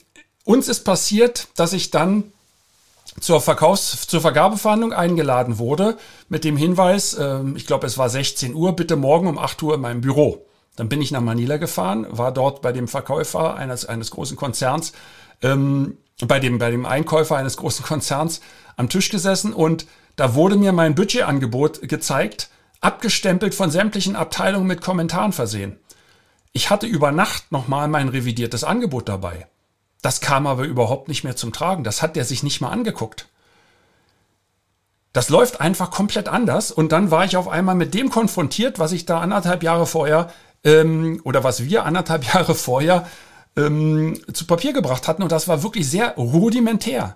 uns 0.44 0.68
ist 0.68 0.84
passiert, 0.84 1.48
dass 1.56 1.74
ich 1.74 1.92
dann 1.92 2.32
zur 3.20 3.42
Verkaufs-, 3.42 4.08
zur 4.08 4.22
Vergabeverhandlung 4.22 4.94
eingeladen 4.94 5.58
wurde 5.58 5.98
mit 6.28 6.44
dem 6.44 6.58
Hinweis, 6.58 7.14
äh, 7.14 7.42
ich 7.56 7.66
glaube 7.66 7.88
es 7.88 7.98
war 7.98 8.10
16 8.10 8.54
Uhr, 8.54 8.76
bitte 8.76 8.96
morgen 8.96 9.28
um 9.28 9.38
8 9.38 9.62
Uhr 9.64 9.76
in 9.76 9.82
meinem 9.82 10.02
Büro. 10.02 10.46
Dann 10.76 10.90
bin 10.90 11.02
ich 11.02 11.12
nach 11.12 11.22
Manila 11.22 11.58
gefahren, 11.58 12.08
war 12.10 12.32
dort 12.32 12.62
bei 12.62 12.72
dem 12.72 12.88
Verkäufer 12.88 13.56
eines, 13.56 13.86
eines 13.86 14.12
großen 14.12 14.38
Konzerns, 14.38 14.94
ähm, 15.42 15.98
bei, 16.26 16.40
dem, 16.40 16.58
bei 16.58 16.72
dem 16.72 16.86
Einkäufer 16.86 17.36
eines 17.36 17.58
großen 17.58 17.86
Konzerns 17.86 18.42
am 18.78 18.90
Tisch 18.90 19.10
gesessen 19.10 19.54
und 19.54 19.86
da 20.16 20.36
wurde 20.36 20.56
mir 20.56 20.72
mein 20.72 20.96
Budgetangebot 20.96 21.88
gezeigt, 21.88 22.50
abgestempelt 22.82 23.56
von 23.56 23.72
sämtlichen 23.72 24.16
Abteilungen 24.16 24.68
mit 24.68 24.82
Kommentaren 24.82 25.34
versehen. 25.34 25.80
Ich 26.52 26.70
hatte 26.70 26.88
über 26.88 27.12
Nacht 27.12 27.52
nochmal 27.52 27.88
mein 27.88 28.10
revidiertes 28.10 28.64
Angebot 28.64 29.08
dabei. 29.08 29.48
Das 30.02 30.22
kam 30.22 30.48
aber 30.48 30.64
überhaupt 30.64 31.08
nicht 31.08 31.24
mehr 31.24 31.36
zum 31.36 31.52
Tragen. 31.52 31.84
Das 31.84 32.02
hat 32.02 32.16
der 32.16 32.26
sich 32.26 32.44
nicht 32.44 32.62
mal 32.62 32.70
angeguckt. 32.70 33.28
Das 35.12 35.30
läuft 35.30 35.60
einfach 35.60 35.92
komplett 35.92 36.28
anders. 36.30 36.72
Und 36.72 36.92
dann 36.92 37.12
war 37.12 37.26
ich 37.26 37.36
auf 37.36 37.48
einmal 37.48 37.76
mit 37.76 37.94
dem 37.94 38.10
konfrontiert, 38.10 38.80
was 38.80 38.92
ich 38.92 39.06
da 39.06 39.20
anderthalb 39.20 39.64
Jahre 39.64 39.86
vorher 39.86 40.32
ähm, 40.64 41.20
oder 41.24 41.44
was 41.44 41.64
wir 41.66 41.86
anderthalb 41.86 42.24
Jahre 42.34 42.56
vorher 42.56 43.08
ähm, 43.58 44.20
zu 44.34 44.46
Papier 44.46 44.74
gebracht 44.74 45.08
hatten. 45.08 45.24
Und 45.24 45.32
das 45.32 45.48
war 45.48 45.64
wirklich 45.64 45.90
sehr 45.90 46.16
rudimentär. 46.16 47.16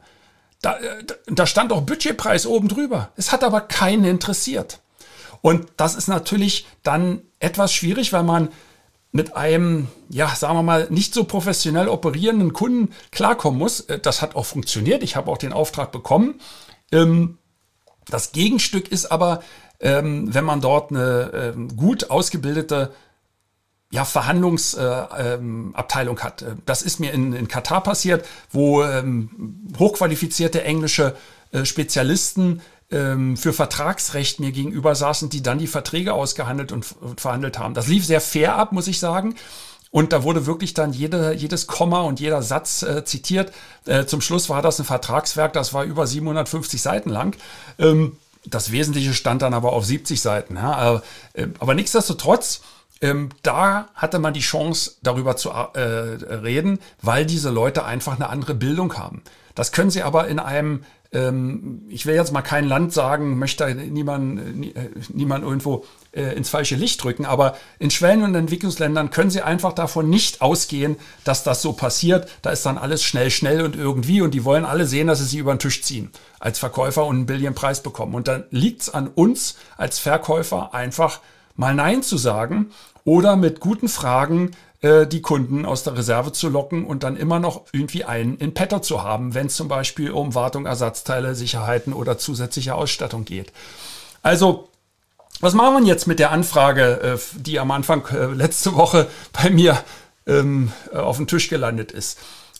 Da, 0.61 0.77
äh, 0.77 1.03
da 1.27 1.45
stand 1.45 1.71
auch 1.71 1.81
Budgetpreis 1.81 2.45
oben 2.45 2.67
drüber. 2.67 3.09
Es 3.15 3.31
hat 3.31 3.43
aber 3.43 3.61
keinen 3.61 4.05
interessiert. 4.05 4.79
Und 5.41 5.67
das 5.77 5.95
ist 5.95 6.07
natürlich 6.07 6.65
dann 6.83 7.21
etwas 7.39 7.73
schwierig, 7.73 8.13
weil 8.13 8.23
man 8.23 8.49
mit 9.13 9.37
einem, 9.37 9.87
ja, 10.09 10.27
sagen 10.35 10.57
wir 10.57 10.63
mal, 10.63 10.87
nicht 10.89 11.13
so 11.13 11.23
professionell 11.23 11.87
operierenden 11.87 12.51
Kunden 12.51 12.93
klarkommen 13.11 13.57
muss. 13.59 13.79
Äh, 13.81 13.99
das 13.99 14.21
hat 14.21 14.35
auch 14.35 14.45
funktioniert. 14.45 15.03
Ich 15.03 15.15
habe 15.15 15.31
auch 15.31 15.37
den 15.37 15.53
Auftrag 15.53 15.93
bekommen. 15.93 16.41
Ähm, 16.91 17.37
das 18.07 18.33
Gegenstück 18.33 18.91
ist 18.91 19.05
aber, 19.05 19.41
ähm, 19.79 20.33
wenn 20.33 20.43
man 20.43 20.59
dort 20.61 20.91
eine 20.91 21.53
ähm, 21.55 21.77
gut 21.77 22.09
ausgebildete 22.09 22.91
ja, 23.91 24.03
Verhandlungsabteilung 24.03 26.19
hat. 26.21 26.41
Äh, 26.41 26.55
das 26.65 26.81
ist 26.81 26.99
mir 26.99 27.13
in, 27.13 27.33
in 27.33 27.47
Katar 27.47 27.83
passiert, 27.83 28.25
wo 28.49 28.83
hochqualifizierte 29.77 30.63
englische 30.63 31.15
äh, 31.53 31.65
Spezialisten 31.65 32.61
ähm, 32.93 33.35
für 33.35 33.53
Vertragsrecht 33.53 34.39
mir 34.39 34.51
gegenüber 34.51 34.93
saßen, 34.95 35.29
die 35.29 35.41
dann 35.41 35.57
die 35.57 35.67
Verträge 35.67 36.13
ausgehandelt 36.13 36.71
und, 36.71 36.85
verhandelt 37.17 37.57
haben. 37.57 37.73
Das 37.73 37.87
lief 37.87 38.05
sehr 38.05 38.21
fair 38.21 38.55
ab, 38.55 38.71
muss 38.71 38.87
ich 38.87 38.99
sagen. 38.99 39.35
Und 39.89 40.11
da 40.13 40.23
wurde 40.23 40.45
wirklich 40.45 40.73
dann 40.73 40.93
jede, 40.93 41.33
jedes 41.33 41.67
Komma 41.67 42.01
und 42.01 42.19
jeder 42.19 42.41
Satz 42.41 42.81
äh, 42.83 43.03
zitiert. 43.03 43.51
Äh, 43.85 44.05
zum 44.05 44.21
Schluss 44.21 44.49
war 44.49 44.61
das 44.61 44.79
ein 44.79 44.85
Vertragswerk, 44.85 45.53
das 45.53 45.73
war 45.73 45.83
über 45.83 46.07
750 46.07 46.81
Seiten 46.81 47.09
lang. 47.09 47.35
Ähm, 47.77 48.17
das 48.45 48.71
Wesentliche 48.71 49.13
stand 49.13 49.41
dann 49.41 49.53
aber 49.53 49.73
auf 49.73 49.85
70 49.85 50.21
Seiten. 50.21 50.55
Ja. 50.55 51.01
Äh, 51.33 51.47
aber 51.59 51.73
nichtsdestotrotz, 51.75 52.61
ähm, 53.01 53.29
da 53.43 53.89
hatte 53.95 54.19
man 54.19 54.33
die 54.33 54.39
Chance, 54.39 54.93
darüber 55.03 55.35
zu 55.35 55.49
äh, 55.49 55.79
reden, 55.79 56.79
weil 57.01 57.25
diese 57.25 57.49
Leute 57.49 57.85
einfach 57.85 58.15
eine 58.15 58.29
andere 58.29 58.55
Bildung 58.55 58.97
haben. 58.97 59.21
Das 59.55 59.71
können 59.71 59.91
sie 59.91 60.03
aber 60.03 60.27
in 60.27 60.39
einem 60.39 60.83
ähm, 61.13 61.83
ich 61.89 62.05
will 62.05 62.15
jetzt 62.15 62.31
mal 62.31 62.41
kein 62.41 62.65
Land 62.65 62.91
sagen, 62.91 63.37
möchte 63.37 63.73
niemand, 63.75 64.39
äh, 64.75 64.89
niemand 65.09 65.43
irgendwo 65.43 65.85
äh, 66.11 66.35
ins 66.35 66.49
falsche 66.49 66.75
Licht 66.75 67.03
drücken, 67.03 67.25
aber 67.25 67.55
in 67.79 67.91
Schwellen- 67.91 68.23
und 68.23 68.35
Entwicklungsländern 68.35 69.11
können 69.11 69.29
sie 69.29 69.41
einfach 69.41 69.73
davon 69.73 70.09
nicht 70.09 70.41
ausgehen, 70.41 70.97
dass 71.23 71.43
das 71.43 71.61
so 71.61 71.73
passiert. 71.73 72.29
Da 72.41 72.49
ist 72.49 72.65
dann 72.65 72.77
alles 72.77 73.03
schnell, 73.03 73.29
schnell 73.31 73.61
und 73.61 73.75
irgendwie 73.75 74.21
und 74.21 74.33
die 74.33 74.43
wollen 74.43 74.65
alle 74.65 74.87
sehen, 74.87 75.07
dass 75.07 75.19
sie 75.19 75.25
sie 75.25 75.37
über 75.37 75.53
den 75.53 75.59
Tisch 75.59 75.83
ziehen 75.83 76.09
als 76.39 76.59
Verkäufer 76.59 77.05
und 77.05 77.15
einen 77.15 77.25
Billion-Preis 77.25 77.83
bekommen. 77.83 78.15
Und 78.15 78.27
dann 78.27 78.45
liegt 78.49 78.81
es 78.81 78.89
an 78.89 79.07
uns 79.07 79.55
als 79.77 79.99
Verkäufer 79.99 80.73
einfach 80.73 81.21
mal 81.55 81.75
Nein 81.75 82.03
zu 82.03 82.17
sagen 82.17 82.71
oder 83.05 83.35
mit 83.35 83.59
guten 83.59 83.87
Fragen 83.87 84.51
äh, 84.83 85.07
die 85.07 85.21
Kunden 85.21 85.65
aus 85.65 85.83
der 85.83 85.97
Reserve 85.97 86.33
zu 86.33 86.49
locken 86.49 86.85
und 86.85 87.03
dann 87.03 87.15
immer 87.15 87.39
noch 87.39 87.63
irgendwie 87.71 88.03
einen 88.03 88.37
in 88.37 88.53
petto 88.53 88.79
zu 88.79 89.01
haben, 89.01 89.33
wenn 89.33 89.47
es 89.47 89.55
zum 89.55 89.69
Beispiel 89.69 90.11
um 90.11 90.35
Wartung, 90.35 90.65
Ersatzteile, 90.65 91.35
Sicherheiten 91.35 91.93
oder 91.93 92.17
zusätzliche 92.17 92.75
Ausstattung 92.75 93.23
geht. 93.23 93.53
Also 94.21 94.67
was 95.39 95.53
machen 95.53 95.83
wir 95.83 95.87
jetzt 95.87 96.05
mit 96.05 96.19
der 96.19 96.31
Anfrage, 96.31 97.01
äh, 97.01 97.17
die 97.39 97.59
am 97.59 97.71
Anfang 97.71 98.05
äh, 98.07 98.25
letzte 98.25 98.75
Woche 98.75 99.07
bei 99.31 99.49
mir 99.49 99.81
ähm, 100.27 100.71
auf 100.93 101.15
dem 101.15 101.27
Tisch 101.27 101.47
gelandet 101.47 101.93
ist? 101.93 102.19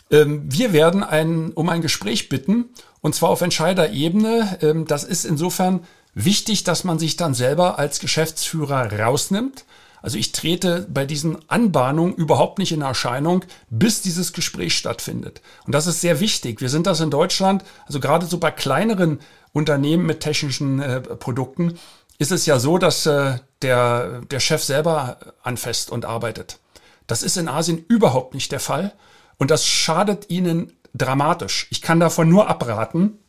Ähm, 0.10 0.44
wir 0.46 0.72
werden 0.72 1.04
ein, 1.04 1.52
um 1.52 1.68
ein 1.68 1.82
Gespräch 1.82 2.30
bitten, 2.30 2.70
und 3.02 3.16
zwar 3.16 3.32
auf 3.32 3.42
Entscheiderebene. 3.42 4.60
Ähm, 4.62 4.88
das 4.88 5.04
ist 5.04 5.26
insofern 5.26 5.82
wichtig, 6.14 6.64
dass 6.64 6.86
man 6.86 7.00
sich 7.00 7.18
dann 7.18 7.34
selber 7.34 7.80
als 7.80 8.00
Geschäftsführer 8.00 8.98
rausnimmt 8.98 9.66
also 10.04 10.18
ich 10.18 10.34
trete 10.34 10.86
bei 10.90 11.06
diesen 11.06 11.50
Anbahnungen 11.50 12.14
überhaupt 12.14 12.60
nicht 12.60 12.74
in 12.74 12.82
Erscheinung, 12.82 13.46
bis 13.70 14.02
dieses 14.02 14.34
Gespräch 14.34 14.78
stattfindet. 14.78 15.42
Und 15.66 15.74
das 15.74 15.88
ist 15.88 16.02
sehr 16.02 16.20
wichtig. 16.20 16.60
Wir 16.60 16.68
sind 16.68 16.88
das 16.88 17.00
in 17.00 17.10
Deutschland, 17.10 17.64
also 17.88 18.02
gerade 18.02 18.26
so 18.26 18.38
bei 18.38 18.52
kleineren 18.52 19.20
Unternehmen 19.54 20.06
mit 20.06 20.20
technischen 20.20 20.82
äh, 20.82 21.00
Produkten, 21.00 21.80
ist 22.20 22.34
es 22.34 22.46
ja 22.46 22.60
so, 22.60 22.78
dass 22.78 23.06
äh, 23.06 23.40
der, 23.62 24.22
der 24.30 24.42
Chef 24.42 24.62
selber 24.62 25.18
anfasst 25.42 25.90
und 25.90 26.04
arbeitet. 26.04 26.60
Das 27.08 27.24
ist 27.24 27.38
in 27.38 27.48
Asien 27.48 27.86
überhaupt 27.88 28.34
nicht 28.34 28.52
der 28.52 28.60
Fall. 28.60 28.94
Und 29.38 29.52
das 29.52 29.66
schadet 29.66 30.30
ihnen 30.30 30.74
dramatisch. 30.94 31.68
Ich 31.72 31.82
kann 31.82 32.02
davon 32.02 32.28
nur 32.28 32.50
abraten. 32.50 33.20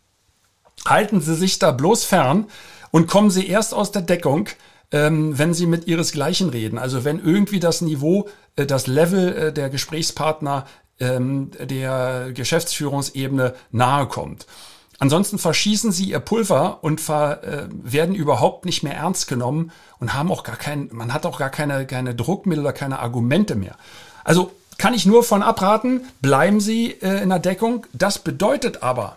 Halten 0.86 1.20
Sie 1.20 1.36
sich 1.36 1.60
da 1.60 1.70
bloß 1.70 2.04
fern 2.04 2.46
und 2.90 3.06
kommen 3.06 3.30
Sie 3.30 3.46
erst 3.46 3.74
aus 3.74 3.92
der 3.92 4.02
Deckung, 4.02 4.48
ähm, 4.92 5.38
wenn 5.38 5.54
sie 5.54 5.66
mit 5.66 5.86
ihresgleichen 5.86 6.50
reden. 6.50 6.78
Also 6.78 7.04
wenn 7.04 7.18
irgendwie 7.22 7.60
das 7.60 7.80
Niveau, 7.80 8.28
äh, 8.56 8.66
das 8.66 8.86
Level 8.86 9.36
äh, 9.36 9.52
der 9.52 9.70
Gesprächspartner 9.70 10.66
ähm, 11.00 11.50
der 11.58 12.30
Geschäftsführungsebene 12.32 13.54
nahe 13.72 14.06
kommt. 14.06 14.46
Ansonsten 14.98 15.38
verschießen 15.38 15.90
sie 15.90 16.04
ihr 16.06 16.20
Pulver 16.20 16.78
und 16.82 17.00
ver, 17.00 17.42
äh, 17.42 17.66
werden 17.70 18.14
überhaupt 18.14 18.64
nicht 18.64 18.82
mehr 18.82 18.94
ernst 18.94 19.26
genommen 19.26 19.72
und 19.98 20.14
haben 20.14 20.30
auch 20.30 20.44
gar 20.44 20.56
kein, 20.56 20.88
man 20.92 21.12
hat 21.12 21.26
auch 21.26 21.38
gar 21.38 21.50
keine, 21.50 21.86
keine 21.86 22.14
Druckmittel 22.14 22.62
oder 22.62 22.72
keine 22.72 23.00
Argumente 23.00 23.56
mehr. 23.56 23.76
Also 24.22 24.52
kann 24.78 24.94
ich 24.94 25.06
nur 25.06 25.24
von 25.24 25.42
abraten, 25.42 26.02
bleiben 26.20 26.60
Sie 26.60 26.92
äh, 26.92 27.22
in 27.22 27.28
der 27.28 27.38
Deckung. 27.38 27.86
Das 27.92 28.18
bedeutet 28.18 28.82
aber, 28.82 29.16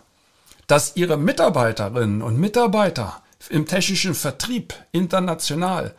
dass 0.66 0.96
Ihre 0.96 1.18
Mitarbeiterinnen 1.18 2.22
und 2.22 2.40
Mitarbeiter 2.40 3.22
im 3.50 3.66
technischen 3.66 4.16
Vertrieb 4.16 4.74
international 4.92 5.96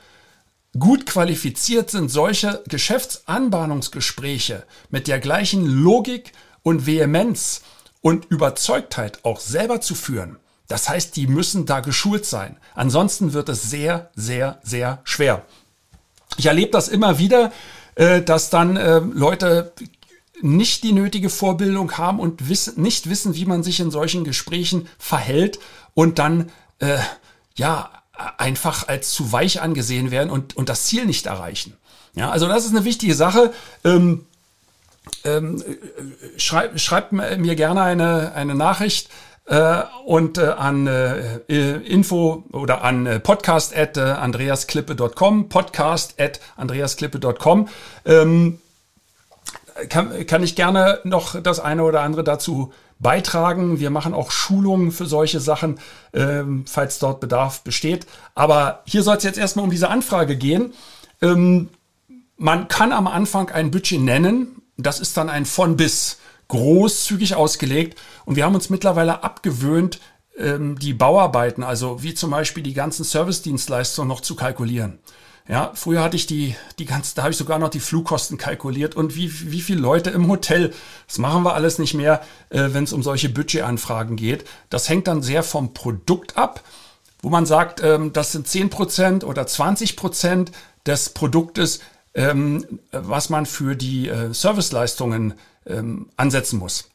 gut 0.79 1.07
qualifiziert 1.07 1.91
sind, 1.91 2.11
solche 2.11 2.63
Geschäftsanbahnungsgespräche 2.69 4.65
mit 4.91 5.09
der 5.09 5.19
gleichen 5.19 5.67
Logik 5.67 6.33
und 6.63 6.87
Vehemenz 6.87 7.63
und 8.01 8.27
Überzeugtheit 8.27 9.25
auch 9.25 9.41
selber 9.41 9.81
zu 9.81 9.95
führen. 9.95 10.37
Das 10.69 10.89
heißt, 10.89 11.17
die 11.17 11.27
müssen 11.27 11.65
da 11.65 11.81
geschult 11.81 12.27
sein. 12.27 12.59
Ansonsten 12.75 13.33
wird 13.33 13.49
es 13.49 13.71
sehr, 13.71 14.11
sehr, 14.15 14.61
sehr 14.63 15.01
schwer. 15.05 15.45
Ich 16.37 16.47
erlebe 16.47 16.71
das 16.71 16.89
immer 16.89 17.19
wieder, 17.19 17.53
äh, 17.95 18.23
dass 18.23 18.51
dann 18.51 18.77
äh, 18.77 18.99
Leute 18.99 19.73
nicht 20.41 20.85
die 20.85 20.93
nötige 20.93 21.31
Vorbildung 21.31 21.93
haben 21.93 22.21
und 22.21 22.43
nicht 22.77 23.11
wissen, 23.11 23.35
wie 23.35 23.47
man 23.47 23.63
sich 23.63 23.81
in 23.81 23.91
solchen 23.91 24.25
Gesprächen 24.25 24.89
verhält 24.99 25.59
und 25.95 26.19
dann 26.19 26.53
äh, 26.79 26.99
ja, 27.59 27.91
einfach 28.37 28.89
als 28.89 29.13
zu 29.13 29.33
weich 29.33 29.61
angesehen 29.61 30.11
werden 30.11 30.31
und, 30.31 30.57
und 30.57 30.69
das 30.69 30.87
Ziel 30.87 31.07
nicht 31.07 31.27
erreichen. 31.27 31.77
Ja, 32.15 32.31
also 32.31 32.49
das 32.49 32.65
ist 32.65 32.75
eine 32.75 32.85
wichtige 32.85 33.15
Sache. 33.15 33.53
Ähm, 33.85 34.27
ähm, 35.25 35.63
schreib, 36.37 36.79
schreibt 36.81 37.13
mir 37.13 37.55
gerne 37.55 37.83
eine, 37.83 38.33
eine 38.35 38.55
Nachricht 38.55 39.09
äh, 39.47 39.83
und 40.05 40.39
äh, 40.39 40.49
an 40.49 40.87
äh, 40.87 41.39
info 41.49 42.45
oder 42.53 42.83
an 42.83 43.07
äh, 43.07 43.21
podcast 43.21 43.77
at 43.77 43.97
äh, 43.97 44.01
andreasklippe.com, 44.01 45.49
podcast 45.49 46.21
at 46.21 46.41
andreasklippe.com. 46.57 47.69
Ähm, 48.05 48.61
kann, 49.89 50.27
kann 50.27 50.43
ich 50.43 50.57
gerne 50.57 51.01
noch 51.05 51.41
das 51.41 51.61
eine 51.61 51.85
oder 51.85 52.01
andere 52.03 52.25
dazu 52.25 52.73
beitragen. 52.99 53.81
Wir 53.81 53.91
machen 53.91 54.15
auch 54.15 54.31
Schulungen 54.31 54.91
für 54.91 55.07
solche 55.07 55.41
Sachen, 55.41 55.79
ähm, 56.13 56.65
falls 56.67 56.99
dort 56.99 57.21
Bedarf 57.21 57.63
besteht. 57.63 58.07
Aber 58.35 58.83
hier 58.87 59.03
soll 59.03 59.17
es 59.17 59.25
jetzt 59.25 59.39
erstmal 59.39 59.65
um 59.65 59.71
diese 59.71 59.89
Anfrage 59.89 60.37
gehen. 60.37 60.73
Ähm, 61.23 61.69
man 62.37 62.69
kann 62.69 62.93
am 62.93 63.07
Anfang 63.07 63.51
ein 63.51 63.71
Budget 63.71 64.01
nennen. 64.01 64.63
Das 64.77 65.01
ist 65.01 65.17
dann 65.17 65.29
ein 65.29 65.45
von 65.45 65.77
bis 65.77 66.19
großzügig 66.49 67.35
ausgelegt. 67.35 67.99
Und 68.25 68.37
wir 68.37 68.45
haben 68.45 68.55
uns 68.55 68.71
mittlerweile 68.71 69.23
abgewöhnt, 69.23 70.01
ähm, 70.39 70.79
die 70.79 70.95
Bauarbeiten, 70.95 71.63
also 71.63 72.03
wie 72.03 72.15
zum 72.15 72.31
Beispiel 72.31 72.63
die 72.63 72.75
ganzen 72.75 73.05
Service-Dienstleistungen 73.05 74.09
noch 74.09 74.21
zu 74.21 74.35
kalkulieren. 74.35 74.99
Ja, 75.49 75.73
früher 75.75 76.03
hatte 76.03 76.17
ich 76.17 76.27
die, 76.27 76.55
die 76.79 76.85
ganze, 76.85 77.15
da 77.15 77.23
habe 77.23 77.33
ich 77.33 77.39
sogar 77.39 77.59
noch 77.59 77.71
die 77.71 77.81
Flugkosten 77.81 78.37
kalkuliert 78.37 78.95
und 78.95 79.17
wie, 79.17 79.51
wie 79.51 79.63
viele 79.63 79.81
Leute 79.81 80.11
im 80.11 80.29
Hotel. 80.29 80.75
Das 81.07 81.17
machen 81.17 81.43
wir 81.43 81.55
alles 81.55 81.79
nicht 81.79 81.95
mehr, 81.95 82.21
äh, 82.51 82.69
wenn 82.73 82.85
es 82.85 82.93
um 82.93 83.03
solche 83.03 83.31
Budgetanfragen 83.31 84.17
geht. 84.17 84.45
Das 84.69 84.91
hängt 84.91 85.07
dann 85.07 85.23
sehr 85.23 85.43
vom 85.43 85.73
Produkt 85.73 86.37
ab, 86.37 86.63
wo 87.23 87.31
man 87.31 87.47
sagt, 87.47 87.83
ähm, 87.83 88.13
das 88.13 88.33
sind 88.33 88.47
10% 88.47 89.25
oder 89.25 89.43
20% 89.47 90.53
des 90.85 91.09
Produktes, 91.11 91.81
ähm, 92.13 92.81
was 92.93 93.31
man 93.31 93.47
für 93.47 93.75
die 93.75 94.09
äh, 94.09 94.35
Serviceleistungen 94.35 95.33
ähm, 95.67 96.11
ansetzen 96.17 96.59
muss 96.59 96.91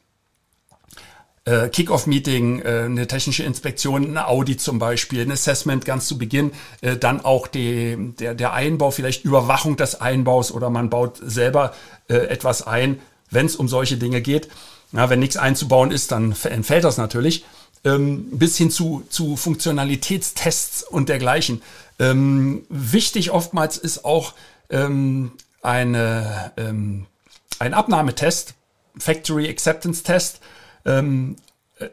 äh, 1.44 1.68
Kick-Off-Meeting, 1.68 2.60
äh, 2.60 2.82
eine 2.84 3.06
technische 3.06 3.42
Inspektion, 3.42 4.06
eine 4.06 4.26
Audit 4.26 4.60
zum 4.60 4.78
Beispiel, 4.78 5.22
ein 5.22 5.32
Assessment 5.32 5.84
ganz 5.84 6.06
zu 6.06 6.18
Beginn, 6.18 6.52
äh, 6.80 6.96
dann 6.96 7.24
auch 7.24 7.46
die, 7.46 8.14
der, 8.18 8.34
der 8.34 8.52
Einbau, 8.52 8.90
vielleicht 8.90 9.24
Überwachung 9.24 9.76
des 9.76 10.00
Einbaus 10.00 10.52
oder 10.52 10.70
man 10.70 10.90
baut 10.90 11.18
selber 11.22 11.74
äh, 12.08 12.14
etwas 12.14 12.66
ein, 12.66 13.00
wenn 13.30 13.46
es 13.46 13.56
um 13.56 13.68
solche 13.68 13.96
Dinge 13.96 14.22
geht. 14.22 14.48
Ja, 14.92 15.10
wenn 15.10 15.18
nichts 15.18 15.36
einzubauen 15.36 15.90
ist, 15.90 16.12
dann 16.12 16.34
entfällt 16.44 16.84
das 16.84 16.96
natürlich. 16.98 17.44
Ähm, 17.84 18.28
bis 18.30 18.56
hin 18.56 18.70
zu, 18.70 19.04
zu 19.10 19.36
Funktionalitätstests 19.36 20.84
und 20.84 21.10
dergleichen. 21.10 21.60
Ähm, 21.98 22.64
wichtig 22.70 23.30
oftmals 23.30 23.76
ist 23.76 24.04
auch 24.06 24.32
ähm, 24.70 25.32
eine, 25.60 26.52
ähm, 26.56 27.06
ein 27.58 27.74
Abnahmetest, 27.74 28.54
Factory 28.96 29.48
Acceptance 29.48 30.02
Test, 30.02 30.40
ähm, 30.84 31.36
äh, 31.78 31.88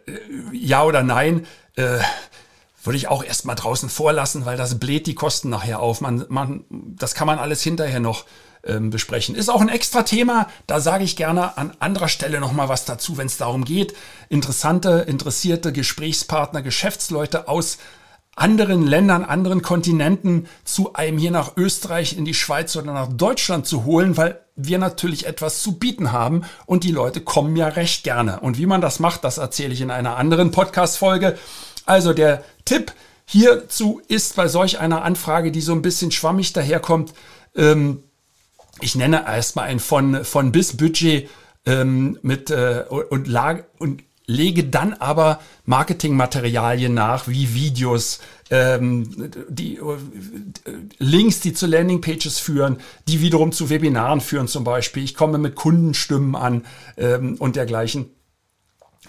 ja 0.53 0.83
oder 0.83 1.03
nein, 1.03 1.45
äh, 1.75 1.99
würde 2.83 2.97
ich 2.97 3.07
auch 3.07 3.23
erstmal 3.23 3.55
draußen 3.55 3.89
vorlassen, 3.89 4.45
weil 4.45 4.57
das 4.57 4.79
bläht 4.79 5.07
die 5.07 5.15
Kosten 5.15 5.49
nachher 5.49 5.79
auf. 5.79 6.01
Man, 6.01 6.25
man, 6.29 6.65
das 6.69 7.13
kann 7.13 7.27
man 7.27 7.39
alles 7.39 7.61
hinterher 7.61 7.99
noch 7.99 8.25
ähm, 8.63 8.89
besprechen. 8.89 9.35
Ist 9.35 9.49
auch 9.49 9.61
ein 9.61 9.69
extra 9.69 10.03
Thema. 10.03 10.47
Da 10.67 10.79
sage 10.79 11.03
ich 11.03 11.15
gerne 11.15 11.57
an 11.57 11.73
anderer 11.79 12.07
Stelle 12.07 12.39
nochmal 12.39 12.69
was 12.69 12.85
dazu, 12.85 13.17
wenn 13.17 13.27
es 13.27 13.37
darum 13.37 13.65
geht, 13.65 13.95
interessante, 14.29 15.05
interessierte 15.07 15.71
Gesprächspartner, 15.71 16.61
Geschäftsleute 16.61 17.47
aus 17.47 17.77
anderen 18.35 18.87
Ländern, 18.87 19.25
anderen 19.25 19.61
Kontinenten 19.61 20.47
zu 20.63 20.93
einem 20.93 21.17
hier 21.17 21.31
nach 21.31 21.57
Österreich, 21.57 22.17
in 22.17 22.25
die 22.25 22.33
Schweiz 22.33 22.75
oder 22.75 22.93
nach 22.93 23.09
Deutschland 23.11 23.67
zu 23.67 23.83
holen, 23.83 24.15
weil 24.15 24.39
wir 24.67 24.77
natürlich 24.77 25.25
etwas 25.25 25.61
zu 25.61 25.77
bieten 25.77 26.11
haben 26.11 26.43
und 26.65 26.83
die 26.83 26.91
Leute 26.91 27.21
kommen 27.21 27.55
ja 27.55 27.67
recht 27.67 28.03
gerne. 28.03 28.39
Und 28.39 28.57
wie 28.57 28.65
man 28.65 28.81
das 28.81 28.99
macht, 28.99 29.23
das 29.23 29.37
erzähle 29.37 29.73
ich 29.73 29.81
in 29.81 29.91
einer 29.91 30.17
anderen 30.17 30.51
Podcast-Folge. 30.51 31.37
Also 31.85 32.13
der 32.13 32.43
Tipp 32.65 32.93
hierzu 33.25 34.01
ist 34.07 34.35
bei 34.35 34.47
solch 34.47 34.79
einer 34.79 35.03
Anfrage, 35.03 35.51
die 35.51 35.61
so 35.61 35.73
ein 35.73 35.81
bisschen 35.81 36.11
schwammig 36.11 36.53
daherkommt, 36.53 37.13
ähm, 37.55 38.03
ich 38.79 38.95
nenne 38.95 39.25
erstmal 39.27 39.67
ein 39.67 39.79
von, 39.79 40.23
von 40.25 40.51
bis 40.51 40.77
Budget 40.77 41.29
ähm, 41.65 42.17
mit 42.21 42.49
äh, 42.49 42.83
und, 42.89 43.27
lag, 43.27 43.63
und 43.77 44.03
lege 44.31 44.63
dann 44.63 44.93
aber 44.93 45.39
Marketingmaterialien 45.65 46.93
nach, 46.93 47.27
wie 47.27 47.53
Videos, 47.53 48.19
ähm, 48.49 49.31
die 49.49 49.77
äh, 49.77 49.81
Links, 50.97 51.39
die 51.39 51.53
zu 51.53 51.67
Landingpages 51.67 52.39
führen, 52.39 52.77
die 53.07 53.21
wiederum 53.21 53.51
zu 53.51 53.69
Webinaren 53.69 54.21
führen 54.21 54.47
zum 54.47 54.63
Beispiel. 54.63 55.03
Ich 55.03 55.15
komme 55.15 55.37
mit 55.37 55.55
Kundenstimmen 55.55 56.35
an 56.35 56.65
ähm, 56.97 57.35
und 57.39 57.55
dergleichen. 57.55 58.09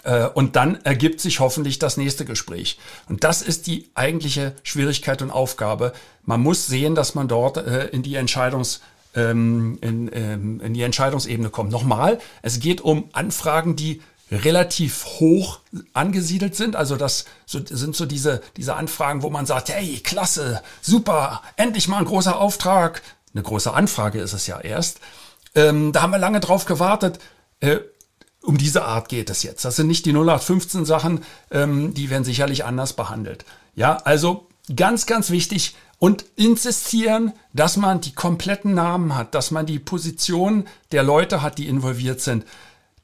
Äh, 0.03 0.27
und 0.27 0.55
dann 0.55 0.75
ergibt 0.83 1.19
sich 1.19 1.39
hoffentlich 1.39 1.79
das 1.79 1.97
nächste 1.97 2.25
Gespräch. 2.25 2.77
Und 3.09 3.23
das 3.23 3.41
ist 3.41 3.67
die 3.67 3.89
eigentliche 3.95 4.53
Schwierigkeit 4.63 5.21
und 5.21 5.31
Aufgabe. 5.31 5.93
Man 6.23 6.41
muss 6.41 6.67
sehen, 6.67 6.95
dass 6.95 7.15
man 7.15 7.27
dort 7.27 7.57
äh, 7.57 7.87
in 7.87 8.03
die 8.03 8.15
Entscheidungs 8.15 8.81
ähm, 9.15 9.77
in, 9.81 10.09
ähm, 10.13 10.59
in 10.61 10.73
die 10.73 10.81
Entscheidungsebene 10.81 11.49
kommt. 11.49 11.71
Nochmal, 11.71 12.19
es 12.41 12.59
geht 12.59 12.81
um 12.81 13.09
Anfragen, 13.13 13.75
die 13.75 14.01
relativ 14.33 15.05
hoch 15.05 15.59
angesiedelt 15.93 16.55
sind. 16.55 16.75
Also 16.75 16.95
das 16.95 17.25
sind 17.45 17.95
so 17.95 18.05
diese, 18.05 18.41
diese 18.57 18.75
Anfragen, 18.75 19.21
wo 19.23 19.29
man 19.29 19.45
sagt, 19.45 19.69
hey, 19.69 19.99
klasse, 20.03 20.61
super, 20.81 21.41
endlich 21.55 21.87
mal 21.87 21.99
ein 21.99 22.05
großer 22.05 22.39
Auftrag. 22.39 23.01
Eine 23.33 23.43
große 23.43 23.73
Anfrage 23.73 24.19
ist 24.19 24.33
es 24.33 24.47
ja 24.47 24.59
erst. 24.59 24.99
Ähm, 25.55 25.91
da 25.91 26.01
haben 26.01 26.11
wir 26.11 26.19
lange 26.19 26.39
drauf 26.39 26.65
gewartet. 26.65 27.19
Äh, 27.59 27.79
um 28.41 28.57
diese 28.57 28.83
Art 28.83 29.07
geht 29.07 29.29
es 29.29 29.43
jetzt. 29.43 29.63
Das 29.63 29.77
sind 29.77 29.87
nicht 29.87 30.05
die 30.05 30.11
0815 30.11 30.85
Sachen, 30.85 31.23
ähm, 31.49 31.93
die 31.93 32.09
werden 32.09 32.25
sicherlich 32.25 32.65
anders 32.65 32.93
behandelt. 32.93 33.45
Ja, 33.73 33.97
also 34.03 34.47
ganz, 34.75 35.05
ganz 35.05 35.29
wichtig 35.29 35.75
und 35.97 36.25
insistieren, 36.35 37.31
dass 37.53 37.77
man 37.77 38.01
die 38.01 38.13
kompletten 38.13 38.73
Namen 38.73 39.15
hat, 39.15 39.35
dass 39.35 39.51
man 39.51 39.65
die 39.65 39.79
Position 39.79 40.67
der 40.91 41.03
Leute 41.03 41.41
hat, 41.41 41.57
die 41.57 41.67
involviert 41.67 42.19
sind. 42.19 42.45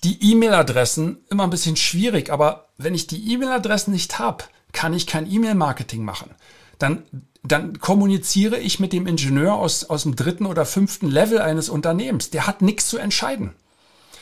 Die 0.04 0.32
E-Mail-Adressen, 0.32 1.18
immer 1.30 1.44
ein 1.44 1.50
bisschen 1.50 1.76
schwierig, 1.76 2.30
aber 2.30 2.70
wenn 2.78 2.96
ich 2.96 3.08
die 3.08 3.34
E-Mail-Adressen 3.34 3.92
nicht 3.92 4.18
habe, 4.20 4.46
kann 4.72 4.94
ich 4.94 5.08
kein 5.08 5.30
E-Mail-Marketing 5.30 6.04
machen. 6.04 6.32
Dann, 6.78 7.04
dann 7.44 7.80
kommuniziere 7.80 8.58
ich 8.58 8.80
mit 8.80 8.94
dem 8.94 9.08
Ingenieur 9.08 9.56
aus, 9.56 9.84
aus 9.90 10.04
dem 10.04 10.16
dritten 10.16 10.46
oder 10.46 10.66
fünften 10.66 11.10
Level 11.10 11.42
eines 11.42 11.68
Unternehmens. 11.68 12.30
Der 12.30 12.48
hat 12.48 12.62
nichts 12.62 12.88
zu 12.88 12.98
entscheiden. 12.98 13.56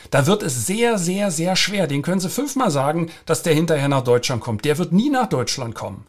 Da 0.10 0.26
wird 0.26 0.42
es 0.42 0.66
sehr, 0.66 0.98
sehr, 0.98 1.32
sehr 1.32 1.56
schwer. 1.56 1.86
Den 1.86 2.02
können 2.02 2.22
Sie 2.22 2.30
fünfmal 2.30 2.72
sagen, 2.72 3.12
dass 3.26 3.44
der 3.44 3.54
hinterher 3.54 3.90
nach 3.90 4.04
Deutschland 4.04 4.42
kommt. 4.42 4.66
Der 4.66 4.78
wird 4.78 4.94
nie 4.94 5.10
nach 5.10 5.28
Deutschland 5.28 5.76
kommen. 5.76 6.08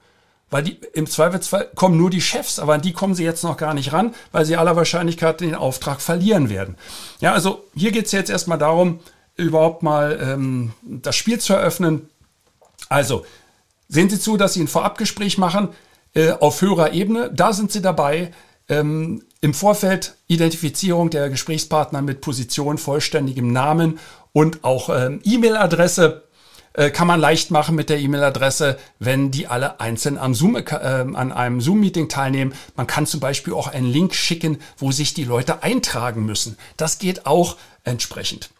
Weil 0.50 0.62
die, 0.62 0.80
im 0.94 1.06
Zweifelsfall 1.06 1.68
kommen 1.74 1.98
nur 1.98 2.08
die 2.08 2.22
Chefs, 2.22 2.58
aber 2.58 2.74
an 2.74 2.80
die 2.80 2.94
kommen 2.94 3.14
sie 3.14 3.24
jetzt 3.24 3.44
noch 3.44 3.58
gar 3.58 3.74
nicht 3.74 3.92
ran, 3.92 4.14
weil 4.32 4.46
sie 4.46 4.56
aller 4.56 4.76
Wahrscheinlichkeit 4.76 5.42
den 5.42 5.54
Auftrag 5.54 6.00
verlieren 6.00 6.48
werden. 6.48 6.76
Ja, 7.20 7.34
also 7.34 7.64
hier 7.74 7.92
geht 7.92 8.06
es 8.06 8.12
jetzt 8.12 8.30
erstmal 8.30 8.56
darum, 8.56 9.00
überhaupt 9.38 9.82
mal 9.82 10.18
ähm, 10.20 10.72
das 10.82 11.16
Spiel 11.16 11.38
zu 11.40 11.54
eröffnen. 11.54 12.08
Also, 12.88 13.24
sehen 13.88 14.10
Sie 14.10 14.20
zu, 14.20 14.36
dass 14.36 14.54
Sie 14.54 14.60
ein 14.60 14.68
Vorabgespräch 14.68 15.38
machen 15.38 15.70
äh, 16.14 16.32
auf 16.32 16.60
höherer 16.60 16.92
Ebene. 16.92 17.30
Da 17.32 17.52
sind 17.52 17.72
Sie 17.72 17.82
dabei. 17.82 18.32
Ähm, 18.68 19.22
Im 19.40 19.54
Vorfeld 19.54 20.16
Identifizierung 20.26 21.10
der 21.10 21.30
Gesprächspartner 21.30 22.02
mit 22.02 22.20
Position, 22.20 22.76
vollständigem 22.76 23.50
Namen 23.50 23.98
und 24.32 24.62
auch 24.64 24.90
ähm, 24.90 25.20
E-Mail-Adresse 25.24 26.24
äh, 26.74 26.90
kann 26.90 27.06
man 27.06 27.18
leicht 27.18 27.50
machen 27.50 27.74
mit 27.74 27.88
der 27.88 27.98
E-Mail-Adresse, 27.98 28.78
wenn 28.98 29.30
die 29.30 29.46
alle 29.46 29.80
einzeln 29.80 30.18
am 30.18 30.34
Zoom, 30.34 30.56
äh, 30.56 30.64
an 30.70 31.32
einem 31.32 31.60
Zoom-Meeting 31.60 32.08
teilnehmen. 32.08 32.54
Man 32.76 32.86
kann 32.86 33.06
zum 33.06 33.20
Beispiel 33.20 33.54
auch 33.54 33.68
einen 33.68 33.90
Link 33.90 34.14
schicken, 34.14 34.58
wo 34.76 34.92
sich 34.92 35.14
die 35.14 35.24
Leute 35.24 35.62
eintragen 35.62 36.26
müssen. 36.26 36.58
Das 36.76 36.98
geht 36.98 37.26
auch 37.26 37.56
entsprechend. 37.84 38.50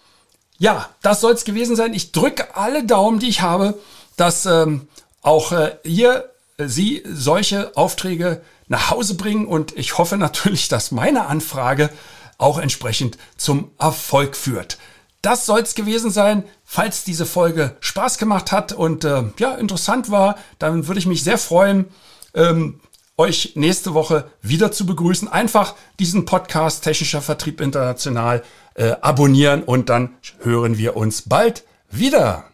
Ja, 0.59 0.89
das 1.03 1.21
soll 1.21 1.33
es 1.33 1.45
gewesen 1.45 1.77
sein. 1.77 1.95
Ich 1.95 2.13
drücke 2.13 2.57
alle 2.57 2.85
Daumen, 2.85 3.21
die 3.21 3.29
ich 3.29 3.41
habe, 3.41 3.79
dass 4.17 4.45
ähm, 4.45 4.89
auch 5.23 5.53
äh, 5.53 5.77
ihr, 5.85 6.31
äh, 6.57 6.67
Sie 6.67 7.03
solche 7.07 7.77
Aufträge 7.77 8.43
nach 8.67 8.91
Hause 8.91 9.15
bringen 9.15 9.47
und 9.47 9.77
ich 9.77 9.97
hoffe 9.99 10.17
natürlich, 10.17 10.69
dass 10.69 10.91
meine 10.91 11.27
Anfrage 11.27 11.91
auch 12.39 12.59
entsprechend 12.59 13.19
zum 13.37 13.71
Erfolg 13.79 14.37
führt. 14.37 14.79
Das 15.23 15.47
soll 15.47 15.61
es 15.61 15.75
gewesen 15.75 16.11
sein. 16.11 16.45
Falls 16.65 17.03
diese 17.03 17.27
Folge 17.27 17.77
Spaß 17.81 18.19
gemacht 18.19 18.53
hat 18.53 18.73
und 18.73 19.05
äh, 19.05 19.25
ja 19.39 19.55
interessant 19.55 20.11
war, 20.11 20.37
dann 20.59 20.87
würde 20.87 21.01
ich 21.01 21.07
mich 21.07 21.25
sehr 21.25 21.39
freuen, 21.39 21.87
ähm, 22.35 22.81
euch 23.17 23.53
nächste 23.57 23.95
Woche 23.95 24.31
wieder 24.43 24.71
zu 24.71 24.87
begrüßen. 24.87 25.27
Einfach 25.29 25.75
diesen 25.99 26.25
Podcast 26.25 26.85
Technischer 26.85 27.21
Vertrieb 27.21 27.61
International 27.61 28.45
äh, 28.79 28.95
abonnieren 29.01 29.63
und 29.63 29.89
dann 29.91 30.11
hören 30.43 30.79
wir 30.79 30.97
uns 30.97 31.23
bald 31.23 31.65
wieder. 31.91 32.45